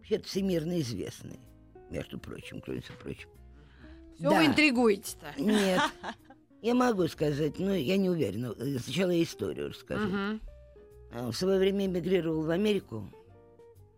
вообще 0.03 0.19
всемирно 0.19 0.79
известный, 0.81 1.39
между 1.89 2.19
прочим, 2.19 2.59
кроме 2.61 2.81
всего 2.81 2.97
прочего. 2.97 3.31
Все 4.15 4.29
Да. 4.29 4.37
вы 4.37 4.45
интригуете-то. 4.47 5.41
Нет, 5.41 5.81
я 6.61 6.73
могу 6.75 7.07
сказать, 7.07 7.57
но 7.59 7.73
я 7.73 7.97
не 7.97 8.09
уверена. 8.09 8.53
Сначала 8.79 9.11
я 9.11 9.23
историю 9.23 9.69
расскажу. 9.69 10.39
А, 11.11 11.31
В 11.31 11.33
свое 11.35 11.57
время 11.59 11.85
эмигрировал 11.85 12.43
в 12.43 12.49
Америку, 12.49 13.09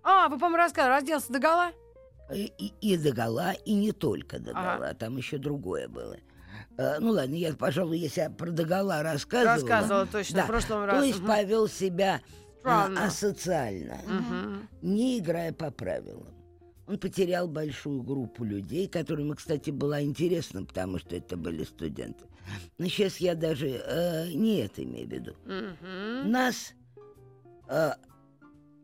А, 0.04 0.28
вы, 0.30 0.36
по-моему, 0.38 0.58
рассказывали, 0.58 1.00
разделся 1.00 1.34
до 1.34 1.39
гола? 1.39 1.72
И, 2.34 2.52
и, 2.58 2.74
и 2.82 2.98
догола, 2.98 3.54
и 3.54 3.74
не 3.74 3.91
только 3.91 4.39
догола, 4.39 4.94
там 4.94 5.18
еще 5.18 5.38
другое 5.38 5.88
было. 5.88 6.18
Э, 6.78 7.00
ну 7.00 7.12
ладно, 7.12 7.34
я, 7.36 7.54
пожалуй, 7.56 7.98
если 8.00 8.22
я 8.22 8.30
про 8.30 8.52
догола 8.52 9.02
рассказывала, 9.04 9.56
Рассказывала 9.56 10.06
точно 10.08 10.36
да, 10.38 10.44
в 10.44 10.48
прошлом 10.48 10.80
то 10.82 10.86
раз. 10.88 11.06
есть 11.06 11.20
Мгм. 11.20 11.28
повел 11.28 11.68
себя 11.68 12.22
а, 12.65 12.84
Странно. 12.86 13.06
асоциально, 13.06 13.97
Мгм. 14.08 14.69
не 14.82 15.19
играя 15.19 15.54
по 15.54 15.71
правилам. 15.71 16.34
Он 16.88 16.97
потерял 16.99 17.47
большую 17.47 18.04
группу 18.04 18.43
людей, 18.43 18.88
которым, 18.88 19.34
кстати, 19.34 19.71
было 19.71 20.04
интересно, 20.04 20.65
потому 20.65 20.99
что 20.99 21.15
это 21.15 21.36
были 21.36 21.63
студенты. 21.63 22.25
Но 22.78 22.86
сейчас 22.88 23.17
я 23.17 23.34
даже 23.34 23.67
э, 23.69 24.32
не 24.34 24.58
это 24.60 24.84
имею 24.84 25.08
в 25.08 25.12
виду. 25.12 25.36
Нас 26.30 26.73
э, 27.67 27.91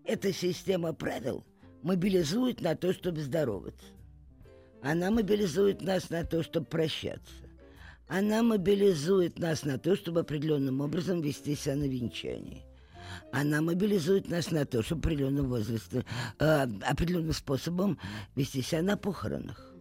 эта 0.03 0.33
система 0.33 0.93
правил 0.93 1.43
мобилизует 1.83 2.61
на 2.61 2.75
то, 2.75 2.91
чтобы 2.91 3.21
здороваться. 3.21 3.85
Она 4.81 5.11
мобилизует 5.11 5.81
нас 5.81 6.09
на 6.09 6.23
то, 6.25 6.41
чтобы 6.41 6.65
прощаться. 6.65 7.33
Она 8.07 8.41
мобилизует 8.41 9.37
нас 9.37 9.63
на 9.63 9.77
то, 9.77 9.95
чтобы 9.95 10.21
определенным 10.21 10.81
образом 10.81 11.21
вести 11.21 11.55
себя 11.55 11.75
на 11.75 11.83
венчании. 11.87 12.63
Она 13.31 13.61
мобилизует 13.61 14.29
нас 14.29 14.51
на 14.51 14.65
то, 14.65 14.83
чтобы 14.83 15.01
определенным 15.01 15.49
возрастом, 15.49 16.03
э, 16.39 16.67
определенным 16.83 17.33
способом 17.33 17.97
вести 18.35 18.61
себя 18.61 18.81
на 18.81 18.97
похоронах. 18.97 19.73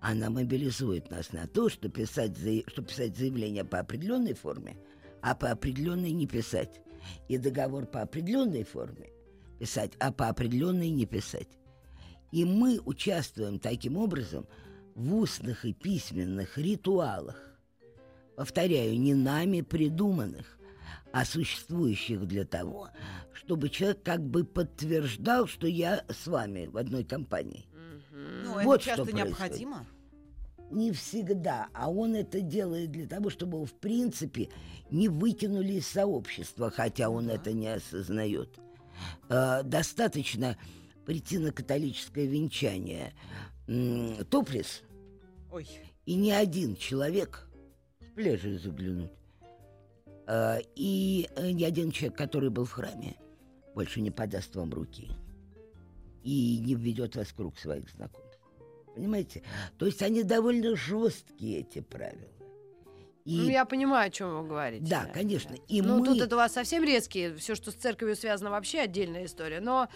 Она 0.00 0.30
мобилизует 0.30 1.10
нас 1.10 1.32
на 1.32 1.46
то, 1.46 1.68
чтобы 1.68 1.94
писать, 1.94 2.36
чтобы 2.68 2.88
писать 2.88 3.16
заявление 3.16 3.64
по 3.64 3.80
определенной 3.80 4.34
форме, 4.34 4.76
а 5.20 5.34
по 5.34 5.50
определенной 5.50 6.12
не 6.12 6.26
писать. 6.26 6.80
И 7.28 7.38
договор 7.38 7.86
по 7.86 8.02
определенной 8.02 8.64
форме 8.64 9.10
писать, 9.58 9.92
а 9.98 10.10
по 10.10 10.28
определенной 10.28 10.90
не 10.90 11.06
писать. 11.06 11.48
И 12.32 12.44
мы 12.44 12.80
участвуем 12.84 13.58
таким 13.58 13.96
образом 13.96 14.46
в 14.94 15.14
устных 15.14 15.64
и 15.64 15.72
письменных 15.72 16.56
ритуалах, 16.56 17.36
повторяю, 18.36 18.98
не 18.98 19.14
нами 19.14 19.60
придуманных, 19.60 20.58
а 21.12 21.24
существующих 21.24 22.26
для 22.26 22.44
того, 22.44 22.88
чтобы 23.32 23.68
человек 23.68 24.02
как 24.02 24.22
бы 24.24 24.44
подтверждал, 24.44 25.46
что 25.46 25.66
я 25.66 26.04
с 26.08 26.26
вами 26.26 26.66
в 26.66 26.76
одной 26.76 27.04
компании. 27.04 27.66
Мгм. 27.72 28.42
Ну, 28.44 28.62
Вот 28.64 28.74
это 28.74 28.80
что 28.82 28.96
часто 28.96 29.04
происходит. 29.04 29.28
необходимо. 29.28 29.86
Не 30.70 30.92
всегда, 30.92 31.68
а 31.74 31.90
он 31.90 32.14
это 32.14 32.40
делает 32.40 32.92
для 32.92 33.08
того, 33.08 33.28
чтобы 33.30 33.56
его, 33.56 33.66
в 33.66 33.72
принципе, 33.72 34.50
не 34.90 35.08
выкинули 35.08 35.72
из 35.74 35.86
сообщества, 35.88 36.70
хотя 36.70 37.10
он 37.10 37.26
Да. 37.26 37.34
это 37.34 37.52
не 37.52 37.66
осознает. 37.68 38.56
Э, 39.28 39.62
достаточно 39.64 40.56
прийти 41.06 41.38
на 41.38 41.50
католическое 41.50 42.26
венчание 42.26 43.12
топлес, 44.30 44.82
Ой, 45.50 45.66
и 46.06 46.14
ни 46.14 46.30
один 46.30 46.76
человек 46.76 47.48
с 48.00 48.14
пляжа 48.14 48.58
заглянуть, 48.58 49.12
и 50.76 51.28
э, 51.36 51.50
ни 51.50 51.64
один 51.64 51.90
человек, 51.90 52.16
который 52.16 52.50
был 52.50 52.64
в 52.64 52.72
храме, 52.72 53.16
больше 53.74 54.00
не 54.00 54.10
подаст 54.10 54.54
вам 54.56 54.72
руки 54.72 55.10
и 56.22 56.58
не 56.58 56.74
введет 56.74 57.16
вас 57.16 57.28
в 57.28 57.34
круг 57.34 57.58
своих 57.58 57.88
знакомых. 57.90 58.30
Понимаете? 58.94 59.42
То 59.78 59.86
есть 59.86 60.02
они 60.02 60.22
довольно 60.22 60.76
жесткие, 60.76 61.60
эти 61.60 61.80
правила. 61.80 62.28
И 63.24 63.38
Ну, 63.38 63.48
я 63.48 63.64
понимаю, 63.64 64.08
о 64.08 64.10
чем 64.10 64.42
вы 64.42 64.48
говорите. 64.48 64.84
Да, 64.84 65.06
конечно. 65.12 65.54
И 65.68 65.82
ну, 65.82 65.98
мы... 65.98 66.06
тут 66.06 66.20
это 66.20 66.34
у 66.36 66.38
вас 66.38 66.52
совсем 66.52 66.82
резкие. 66.82 67.34
Все, 67.36 67.54
что 67.54 67.70
с 67.70 67.74
церковью 67.74 68.16
связано, 68.16 68.50
вообще 68.50 68.80
отдельная 68.80 69.26
история. 69.26 69.60
Но 69.60 69.88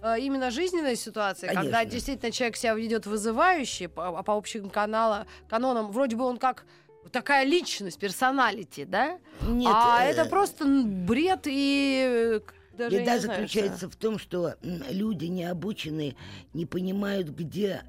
э, 0.00 0.20
именно 0.20 0.50
жизненная 0.50 0.96
ситуация, 0.96 1.48
когда 1.48 1.78
Конечно. 1.78 1.90
действительно 1.90 2.32
человек 2.32 2.56
себя 2.56 2.74
ведет 2.74 3.06
вызывающе, 3.06 3.88
по- 3.88 4.18
а 4.18 4.22
по 4.22 4.36
общим 4.36 4.70
канала, 4.70 5.26
канонам, 5.48 5.92
вроде 5.92 6.16
бы 6.16 6.24
он 6.24 6.38
как 6.38 6.64
такая 7.08 7.44
личность, 7.44 7.98
персоналити, 7.98 8.84
да? 8.84 9.18
Нет, 9.46 9.72
а 9.74 10.04
э, 10.04 10.10
это 10.10 10.24
просто 10.26 10.64
бред 10.66 11.42
и... 11.46 12.40
э, 12.40 12.40
Даже 12.76 12.98
Беда 12.98 13.14
не 13.14 13.20
знаю, 13.20 13.38
заключается 13.40 13.88
в 13.88 13.96
том, 13.96 14.18
что 14.18 14.54
люди 14.62 15.26
необученные 15.26 16.16
не 16.54 16.66
понимают, 16.66 17.28
где 17.28 17.82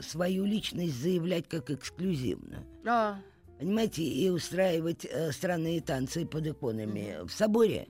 свою 0.00 0.44
личность 0.44 0.94
заявлять 1.00 1.48
как 1.48 1.70
эксклюзивно. 1.70 2.64
что. 2.82 2.90
А, 2.90 3.20
Понимаете, 3.58 4.02
и 4.02 4.28
устраивать 4.30 5.04
э, 5.04 5.30
странные 5.32 5.80
танцы 5.80 6.26
под 6.26 6.46
иконами 6.46 7.18
в 7.24 7.30
соборе. 7.30 7.86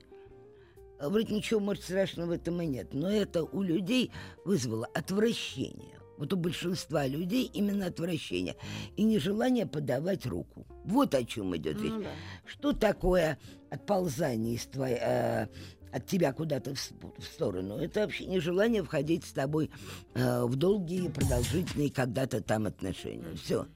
Вроде 0.99 1.33
ничего, 1.33 1.59
может, 1.59 1.83
страшного 1.83 2.27
в 2.27 2.31
этом 2.31 2.61
и 2.61 2.65
нет. 2.65 2.93
Но 2.93 3.09
это 3.11 3.43
у 3.43 3.61
людей 3.61 4.11
вызвало 4.45 4.85
отвращение. 4.93 5.99
Вот 6.17 6.33
у 6.33 6.37
большинства 6.37 7.05
людей 7.07 7.49
именно 7.53 7.87
отвращение. 7.87 8.55
И 8.95 9.03
нежелание 9.03 9.65
подавать 9.65 10.25
руку. 10.25 10.65
Вот 10.83 11.13
о 11.13 11.23
чем 11.23 11.55
идет 11.55 11.81
речь. 11.81 11.91
ну 11.91 12.03
да. 12.03 12.09
Что 12.45 12.73
такое 12.73 13.37
отползание 13.69 14.55
из 14.55 14.65
твоей, 14.65 14.97
э, 14.99 15.47
от 15.91 16.05
тебя 16.07 16.33
куда-то 16.33 16.75
в, 16.75 16.91
в 17.17 17.23
сторону? 17.23 17.77
Это 17.77 18.01
вообще 18.01 18.25
нежелание 18.25 18.83
входить 18.83 19.25
с 19.25 19.31
тобой 19.31 19.69
э, 20.13 20.43
в 20.43 20.55
долгие, 20.55 21.09
продолжительные 21.09 21.91
когда-то 21.91 22.41
там 22.41 22.65
отношения. 22.67 23.35
Все. 23.35 23.67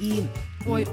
И 0.00 0.22
Ой, 0.66 0.86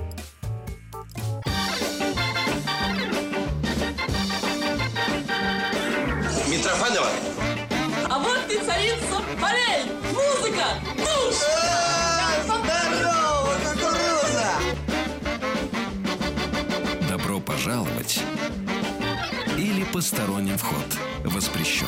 посторонним 20.02 20.58
вход 20.58 20.98
воспрещен. 21.24 21.86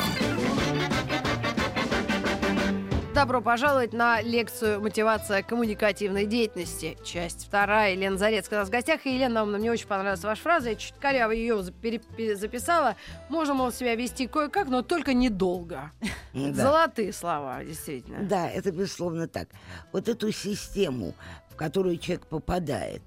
Добро 3.12 3.40
пожаловать 3.40 3.92
на 3.92 4.20
лекцию 4.20 4.80
«Мотивация 4.80 5.42
коммуникативной 5.42 6.24
деятельности». 6.24 6.96
Часть 7.02 7.44
вторая. 7.46 7.94
Елена 7.94 8.16
Зарецкая 8.16 8.60
у 8.60 8.62
нас 8.62 8.68
в 8.68 8.70
гостях. 8.70 9.04
И, 9.06 9.16
Елена, 9.16 9.44
мне 9.44 9.68
очень 9.68 9.88
понравилась 9.88 10.22
ваша 10.22 10.40
фраза. 10.40 10.68
Я 10.68 10.76
чуть 10.76 10.94
коряво 11.00 11.32
ее 11.32 11.60
записала. 11.64 12.94
Можно, 13.28 13.54
мол, 13.54 13.72
себя 13.72 13.96
вести 13.96 14.28
кое-как, 14.28 14.68
но 14.68 14.82
только 14.82 15.12
недолго. 15.12 15.90
да. 16.32 16.52
Золотые 16.52 17.12
слова, 17.12 17.64
действительно. 17.64 18.22
Да, 18.22 18.48
это 18.48 18.70
безусловно 18.70 19.26
так. 19.26 19.48
Вот 19.90 20.08
эту 20.08 20.30
систему, 20.30 21.16
в 21.50 21.56
которую 21.56 21.98
человек 21.98 22.28
попадает, 22.28 23.02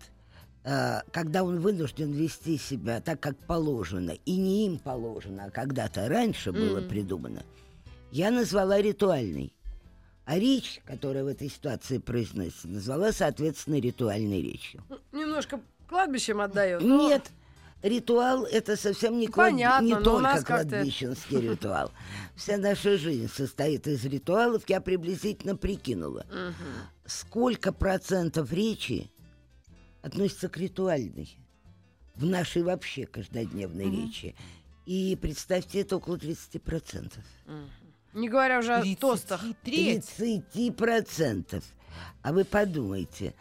когда 1.11 1.43
он 1.43 1.59
вынужден 1.59 2.11
вести 2.11 2.57
себя 2.57 2.99
так, 2.99 3.21
как 3.21 3.37
положено, 3.37 4.11
и 4.25 4.35
не 4.35 4.65
им 4.65 4.79
положено, 4.79 5.45
а 5.45 5.49
когда-то 5.49 6.09
раньше 6.09 6.51
было 6.51 6.81
придумано, 6.81 7.43
я 8.11 8.31
назвала 8.31 8.81
ритуальной. 8.81 9.53
А 10.25 10.37
речь, 10.37 10.81
которая 10.85 11.23
в 11.23 11.27
этой 11.27 11.49
ситуации 11.49 11.99
произносится, 11.99 12.67
назвала, 12.67 13.13
соответственно, 13.13 13.79
ритуальной 13.79 14.41
речью. 14.41 14.83
Немножко 15.13 15.61
кладбищем 15.87 16.41
отдает. 16.41 16.81
Нет, 16.81 17.31
ритуал 17.81 18.43
это 18.43 18.75
совсем 18.75 19.19
не, 19.19 19.27
клад- 19.27 19.51
Понятно, 19.51 19.85
не 19.85 19.93
но 19.93 20.01
только 20.01 20.43
кладбищенский 20.43 21.39
ритуал. 21.51 21.93
Вся 22.35 22.57
наша 22.57 22.97
жизнь 22.97 23.29
состоит 23.33 23.87
из 23.87 24.03
ритуалов. 24.03 24.63
Я 24.67 24.81
приблизительно 24.81 25.55
прикинула, 25.55 26.25
сколько 27.05 27.71
процентов 27.71 28.51
речи 28.51 29.09
относится 30.07 30.49
к 30.49 30.57
ритуальной 30.57 31.37
в 32.15 32.25
нашей 32.25 32.63
вообще 32.63 33.05
каждодневной 33.05 33.89
речи. 33.89 34.35
И 34.85 35.17
представьте, 35.21 35.81
это 35.81 35.97
около 35.97 36.15
30%. 36.15 37.19
Не 38.13 38.29
говоря 38.29 38.59
уже 38.59 38.73
о 38.73 38.81
33. 38.81 38.95
тостах. 38.95 39.45
Треть. 39.63 40.05
30%. 40.17 41.63
А 42.21 42.31
вы 42.31 42.45
подумайте, 42.45 43.33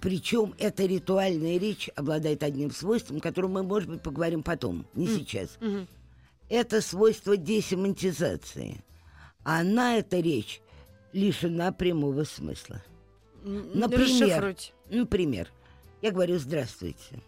причем 0.00 0.54
эта 0.58 0.86
ритуальная 0.86 1.58
речь 1.58 1.88
обладает 1.94 2.42
одним 2.42 2.70
свойством, 2.70 3.20
которым 3.20 3.52
мы, 3.52 3.62
может 3.62 3.88
быть, 3.88 4.02
поговорим 4.02 4.42
потом, 4.42 4.86
не 4.94 5.06
сейчас. 5.06 5.58
Это 6.48 6.80
свойство 6.80 7.36
десемантизации. 7.36 8.84
Она, 9.42 9.96
эта 9.98 10.20
речь, 10.20 10.60
лишена 11.12 11.72
прямого 11.72 12.24
смысла. 12.24 12.82
Например, 13.42 14.00
расшифруйте. 14.00 14.72
например, 14.90 15.52
я 16.02 16.10
говорю 16.10 16.38
«здравствуйте». 16.38 17.22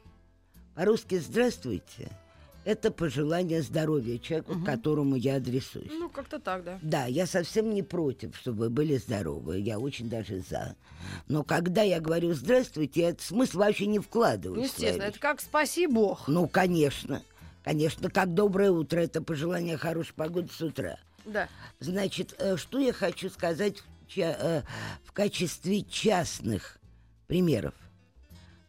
По-русски 0.75 1.19
«здравствуйте»— 1.19 2.09
это 2.65 2.91
пожелание 2.91 3.63
здоровья 3.63 4.19
человеку, 4.19 4.61
к 4.61 4.65
которому 4.65 5.17
я 5.17 5.37
адресуюсь. 5.37 5.91
Ну, 5.91 6.09
как-то 6.09 6.39
так, 6.39 6.65
да. 6.65 6.79
Да, 6.83 7.07
я 7.07 7.27
совсем 7.27 7.73
не 7.73 7.83
против, 7.83 8.37
чтобы 8.37 8.65
вы 8.65 8.71
были 8.71 8.97
здоровы. 8.97 9.59
Я 9.59 9.79
очень 9.79 10.09
даже 10.09 10.41
за. 10.41 10.77
Но 11.27 11.45
когда 11.45 11.83
я 11.83 12.01
говорю 12.01 12.35
«здравствуйте», 12.35 13.01
я 13.01 13.09
этот 13.11 13.23
смысл 13.23 13.59
вообще 13.59 13.87
не 13.87 13.99
вкладываю. 13.99 14.63
Естественно, 14.63 15.05
это 15.05 15.19
как 15.19 15.41
«спаси 15.41 15.87
Бог». 15.87 16.29
Ну, 16.29 16.47
конечно. 16.47 17.23
Конечно, 17.65 18.11
как 18.11 18.35
доброе 18.35 18.71
утро. 18.71 19.01
Это 19.01 19.23
пожелание 19.23 19.77
хорошей 19.77 20.15
погоды 20.15 20.49
с 20.53 20.61
утра. 20.61 20.99
Да. 21.25 21.49
Значит, 21.81 22.35
э, 22.39 22.57
что 22.57 22.79
я 22.79 22.93
хочу 22.93 23.29
сказать 23.31 23.83
в, 24.09 24.19
э, 24.19 24.63
в 25.05 25.13
качестве 25.13 25.83
частных 25.83 26.79
примеров. 27.27 27.75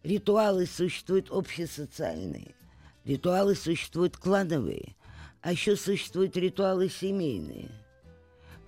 Ритуалы 0.04 0.66
существуют 0.66 1.30
общесоциальные, 1.30 2.56
ритуалы 3.04 3.54
существуют 3.56 4.16
клановые, 4.16 4.96
а 5.42 5.52
еще 5.52 5.76
существуют 5.76 6.38
ритуалы 6.38 6.90
семейные. 6.90 7.70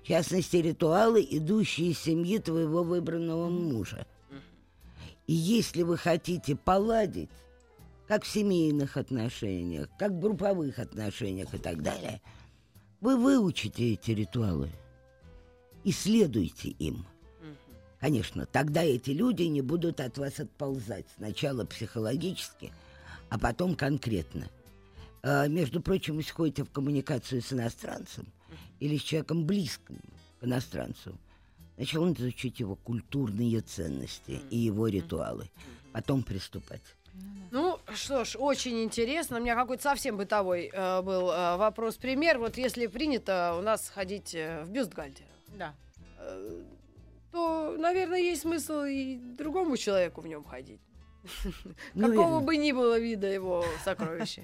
В 0.02 0.08
частности, 0.08 0.58
ритуалы, 0.58 1.26
идущие 1.30 1.92
из 1.92 2.00
семьи 2.00 2.38
твоего 2.40 2.84
выбранного 2.84 3.50
мужа. 3.50 4.06
И 5.28 5.34
если 5.34 5.84
вы 5.84 5.98
хотите 5.98 6.56
поладить, 6.56 7.30
как 8.08 8.26
в 8.26 8.28
семейных 8.28 8.98
отношениях, 8.98 9.88
как 9.98 10.12
в 10.12 10.20
групповых 10.20 10.80
отношениях 10.80 11.54
и 11.54 11.58
так 11.58 11.82
далее, 11.82 12.22
вы 13.00 13.16
выучите 13.16 13.94
эти 13.94 14.12
ритуалы 14.12 14.70
и 15.86 15.94
следуйте 15.94 16.70
им. 16.72 17.06
Конечно, 18.02 18.48
тогда 18.48 18.84
эти 18.84 19.12
люди 19.12 19.44
не 19.44 19.62
будут 19.62 20.00
от 20.02 20.18
вас 20.18 20.40
отползать. 20.40 21.06
Сначала 21.18 21.66
психологически, 21.66 22.74
а 23.30 23.38
потом 23.38 23.76
конкретно. 23.76 24.50
А, 25.22 25.48
между 25.48 25.82
прочим, 25.82 26.18
если 26.18 26.32
ходите 26.32 26.64
в 26.64 26.72
коммуникацию 26.72 27.44
с 27.44 27.54
иностранцем 27.54 28.26
или 28.80 28.98
с 28.98 29.04
человеком 29.04 29.46
близким 29.46 30.00
к 30.40 30.44
иностранцу, 30.44 31.16
сначала 31.76 32.06
надо 32.08 32.24
изучить 32.24 32.60
его 32.60 32.76
культурные 32.76 33.62
ценности 33.62 34.42
и 34.50 34.58
его 34.58 34.88
ритуалы. 34.88 35.48
Потом 35.94 36.24
приступать. 36.24 36.82
Ну, 37.52 37.78
что 37.94 38.26
ж, 38.26 38.36
очень 38.36 38.82
интересно. 38.84 39.38
У 39.38 39.42
меня 39.42 39.54
какой-то 39.54 39.84
совсем 39.84 40.18
бытовой 40.18 40.72
э, 40.74 41.02
был 41.04 41.30
э, 41.30 41.58
вопрос-пример. 41.58 42.40
Вот 42.40 42.58
если 42.58 42.88
принято 42.88 43.56
у 43.60 43.62
нас 43.62 43.90
ходить 43.90 44.34
э, 44.34 44.64
в 44.64 44.72
бюстгальтерах, 44.72 45.30
Да. 45.56 45.76
э, 46.18 46.64
то, 47.32 47.76
наверное, 47.78 48.20
есть 48.20 48.42
смысл 48.42 48.82
и 48.84 49.18
другому 49.38 49.78
человеку 49.78 50.22
в 50.22 50.28
нем 50.28 50.44
ходить. 50.44 50.82
Ну, 51.94 52.08
Какого 52.10 52.40
бы 52.40 52.58
ни 52.58 52.72
было 52.72 53.00
вида 53.00 53.28
его 53.28 53.64
сокровища. 53.84 54.42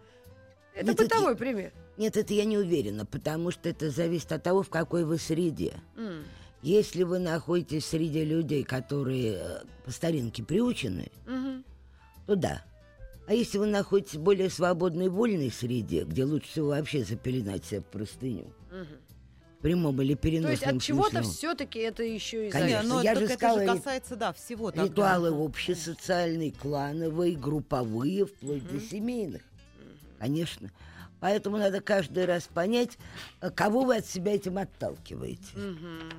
Это 0.74 0.94
бытовой 0.94 1.36
пример. 1.36 1.72
Нет, 1.96 2.16
это 2.16 2.32
я 2.32 2.44
не 2.44 2.56
уверена, 2.56 3.04
потому 3.04 3.50
что 3.50 3.68
это 3.68 3.90
зависит 3.90 4.32
от 4.32 4.42
того, 4.42 4.62
в 4.62 4.70
какой 4.70 5.04
вы 5.04 5.18
среде. 5.18 5.74
М, 5.96 6.24
Если 6.62 7.02
вы 7.02 7.18
находитесь 7.18 7.84
среди 7.86 8.24
людей, 8.24 8.64
которые 8.64 9.34
э, 9.34 9.62
по 9.84 9.90
старинке 9.90 10.42
приучены, 10.42 11.10
мгм. 11.26 11.64
то 12.26 12.36
да. 12.36 12.64
А 13.26 13.34
если 13.34 13.58
вы 13.58 13.66
находитесь 13.66 14.14
в 14.14 14.22
более 14.22 14.48
свободной, 14.48 15.08
вольной 15.08 15.50
среде, 15.50 16.04
где 16.04 16.24
лучше 16.24 16.48
всего 16.48 16.68
вообще 16.68 17.04
запеленать 17.04 17.64
себя 17.64 17.80
в 17.80 17.84
простыню, 17.84 18.46
в 18.70 19.09
прямом 19.60 20.00
или 20.02 20.14
То 20.14 20.20
переносном 20.20 20.50
есть 20.50 20.62
от 20.66 20.82
чего-то 20.82 21.22
все-таки 21.22 21.78
это 21.78 22.02
еще 22.02 22.48
и 22.48 22.50
Конечно, 22.50 22.82
Не, 22.82 22.88
но 22.88 23.02
я 23.02 23.10
так 23.14 23.18
же 23.18 23.24
это 23.26 23.34
сказала, 23.34 23.60
же 23.60 23.66
касается, 23.66 24.16
да, 24.16 24.32
всего 24.32 24.70
тогда. 24.70 24.84
Ритуалы 24.84 25.44
общесоциальные, 25.44 26.52
клановые, 26.52 27.36
групповые, 27.36 28.26
вплоть 28.26 28.66
до 28.70 28.80
семейных. 28.80 29.42
Конечно. 30.18 30.70
Поэтому 31.20 31.58
надо 31.58 31.80
каждый 31.80 32.24
раз 32.24 32.48
понять, 32.52 32.96
э, 33.40 33.50
кого 33.50 33.84
вы 33.84 33.96
от 33.96 34.06
себя 34.06 34.34
этим 34.34 34.56
отталкиваете. 34.58 35.54
Мгм. 35.54 36.10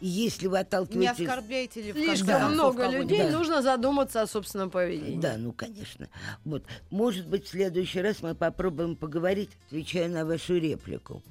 И 0.00 0.06
если 0.06 0.46
вы 0.46 0.56
Не 0.56 0.62
отталкиваетесь... 0.62 1.26
оскорбляете 1.26 1.82
ли 1.82 1.92
в 1.92 1.94
Слишком 1.94 2.26
концов 2.26 2.54
много 2.54 2.88
людей, 2.88 3.22
Да. 3.24 3.30
нужно 3.30 3.62
задуматься 3.62 4.22
о 4.22 4.26
собственном 4.26 4.70
поведении. 4.70 5.20
Да, 5.20 5.36
ну, 5.36 5.52
конечно. 5.52 6.08
Вот, 6.44 6.64
может 6.90 7.26
быть, 7.26 7.46
в 7.46 7.50
следующий 7.50 8.00
раз 8.00 8.22
мы 8.22 8.34
попробуем 8.34 8.96
поговорить, 8.96 9.50
отвечая 9.66 10.08
на 10.08 10.24
вашу 10.24 10.56
реплику. 10.56 11.22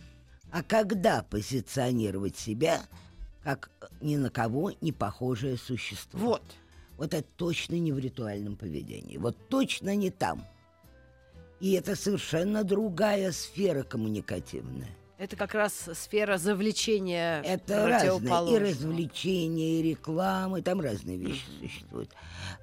А 0.51 0.63
когда 0.63 1.23
позиционировать 1.23 2.37
себя 2.37 2.81
как 3.43 3.69
ни 4.01 4.17
на 4.17 4.29
кого 4.29 4.73
не 4.81 4.91
похожее 4.91 5.57
существо? 5.57 6.19
Вот. 6.19 6.43
Вот 6.97 7.13
это 7.13 7.27
точно 7.37 7.75
не 7.75 7.93
в 7.93 7.99
ритуальном 7.99 8.57
поведении. 8.57 9.17
Вот 9.17 9.37
точно 9.47 9.95
не 9.95 10.09
там. 10.09 10.45
И 11.59 11.71
это 11.73 11.95
совершенно 11.95 12.63
другая 12.63 13.31
сфера 13.31 13.83
коммуникативная. 13.83 14.89
Это 15.19 15.35
как 15.35 15.53
раз 15.53 15.89
сфера 15.95 16.37
завлечения 16.37 17.41
Это 17.41 17.87
разное. 17.89 18.55
И 18.55 18.57
развлечения, 18.57 19.79
и 19.81 19.89
рекламы, 19.89 20.61
там 20.61 20.79
разные 20.79 21.17
вещи 21.17 21.43
существуют. 21.59 22.09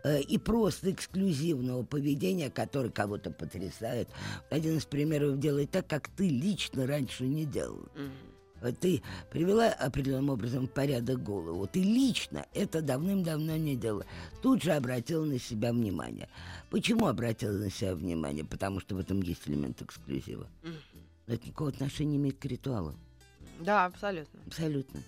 Э, 0.02 0.22
И 0.22 0.38
просто 0.38 0.90
эксклюзивного 0.90 1.82
поведения, 1.82 2.48
которое 2.48 2.88
кого-то 2.88 3.30
потрясает. 3.30 4.08
Один 4.48 4.78
из 4.78 4.86
примеров 4.86 5.38
делает 5.38 5.70
так, 5.70 5.86
как 5.86 6.08
ты 6.08 6.28
лично 6.28 6.86
раньше 6.86 7.24
не 7.24 7.44
делал. 7.44 7.88
Вот 8.62 8.78
Ты 8.78 9.02
привела 9.30 9.68
определенным 9.68 10.30
образом 10.30 10.66
в 10.66 10.70
порядок 10.70 11.22
голову. 11.22 11.66
Ты 11.66 11.82
лично 11.82 12.46
это 12.54 12.80
давным-давно 12.80 13.58
не 13.58 13.76
делала. 13.76 14.06
Тут 14.40 14.62
же 14.62 14.72
обратила 14.72 15.26
на 15.26 15.38
себя 15.38 15.72
внимание. 15.74 16.30
Почему 16.70 17.06
обратила 17.06 17.52
на 17.52 17.70
себя 17.70 17.94
внимание? 17.94 18.44
Потому 18.44 18.80
что 18.80 18.94
в 18.94 18.98
этом 18.98 19.20
есть 19.20 19.42
элемент 19.46 19.82
эксклюзива. 19.82 20.46
Но 20.62 20.70
это 21.26 21.46
никакого 21.46 21.70
отношения 21.70 22.12
не 22.12 22.16
имеет 22.16 22.38
к 22.38 22.44
ритуалу. 22.44 22.94
Да, 23.60 23.86
абсолютно. 23.86 24.40
Абсолютно. 24.46 25.00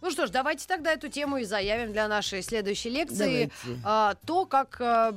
Ну 0.00 0.10
что 0.10 0.26
ж, 0.26 0.30
давайте 0.30 0.66
тогда 0.66 0.92
эту 0.94 1.08
тему 1.08 1.36
и 1.36 1.44
заявим 1.44 1.92
для 1.92 2.08
нашей 2.08 2.42
следующей 2.42 2.90
лекции. 2.90 3.52
Давайте. 3.64 3.82
А, 3.84 4.16
то, 4.26 4.46
как 4.46 4.80
а, 4.80 5.14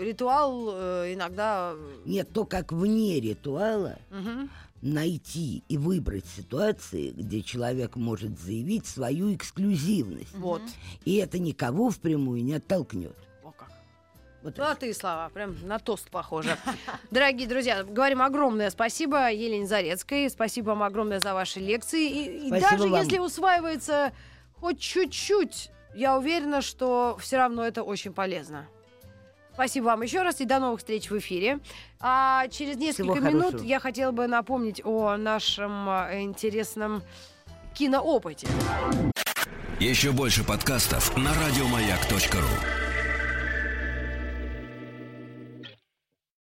ритуал 0.00 0.70
э, 0.72 1.14
иногда... 1.14 1.74
Нет, 2.04 2.28
то, 2.32 2.44
как 2.44 2.72
вне 2.72 3.20
ритуала 3.20 3.98
Мгм. 4.10 4.50
найти 4.82 5.62
и 5.68 5.78
выбрать 5.78 6.24
ситуации, 6.26 7.10
где 7.10 7.40
человек 7.40 7.94
может 7.94 8.40
заявить 8.40 8.86
свою 8.86 9.32
эксклюзивность. 9.32 10.34
Вот. 10.34 10.62
И 11.04 11.14
это 11.14 11.38
никого 11.38 11.90
впрямую 11.90 12.42
не 12.42 12.54
оттолкнет. 12.54 13.14
Вот 14.42 14.56
Золотые 14.56 14.94
слова, 14.94 15.28
прям 15.28 15.54
на 15.66 15.78
тост 15.78 16.08
похоже. 16.10 16.56
Дорогие 17.10 17.46
друзья, 17.46 17.84
говорим 17.84 18.22
огромное 18.22 18.70
спасибо 18.70 19.30
Елене 19.30 19.66
Зарецкой. 19.66 20.30
Спасибо 20.30 20.70
вам 20.70 20.82
огромное 20.82 21.20
за 21.20 21.34
ваши 21.34 21.60
лекции. 21.60 22.08
И, 22.08 22.48
и 22.48 22.50
даже 22.50 22.88
вам. 22.88 23.02
если 23.02 23.18
усваивается 23.18 24.12
хоть 24.58 24.80
чуть-чуть, 24.80 25.70
я 25.94 26.16
уверена, 26.16 26.62
что 26.62 27.18
все 27.20 27.36
равно 27.36 27.66
это 27.66 27.82
очень 27.82 28.14
полезно. 28.14 28.66
Спасибо 29.52 29.86
вам 29.86 30.02
еще 30.02 30.22
раз 30.22 30.40
и 30.40 30.46
до 30.46 30.58
новых 30.58 30.80
встреч 30.80 31.10
в 31.10 31.18
эфире. 31.18 31.58
А 31.98 32.48
через 32.48 32.76
несколько 32.76 33.12
Всего 33.14 33.28
минут 33.28 33.44
хорошего. 33.44 33.68
я 33.68 33.78
хотела 33.78 34.10
бы 34.10 34.26
напомнить 34.26 34.80
о 34.84 35.16
нашем 35.18 35.88
а, 35.88 36.08
интересном 36.18 37.02
киноопыте. 37.74 38.46
Еще 39.78 40.12
больше 40.12 40.44
подкастов 40.44 41.14
на 41.16 41.30
радиомаяк.ру. 41.34 42.89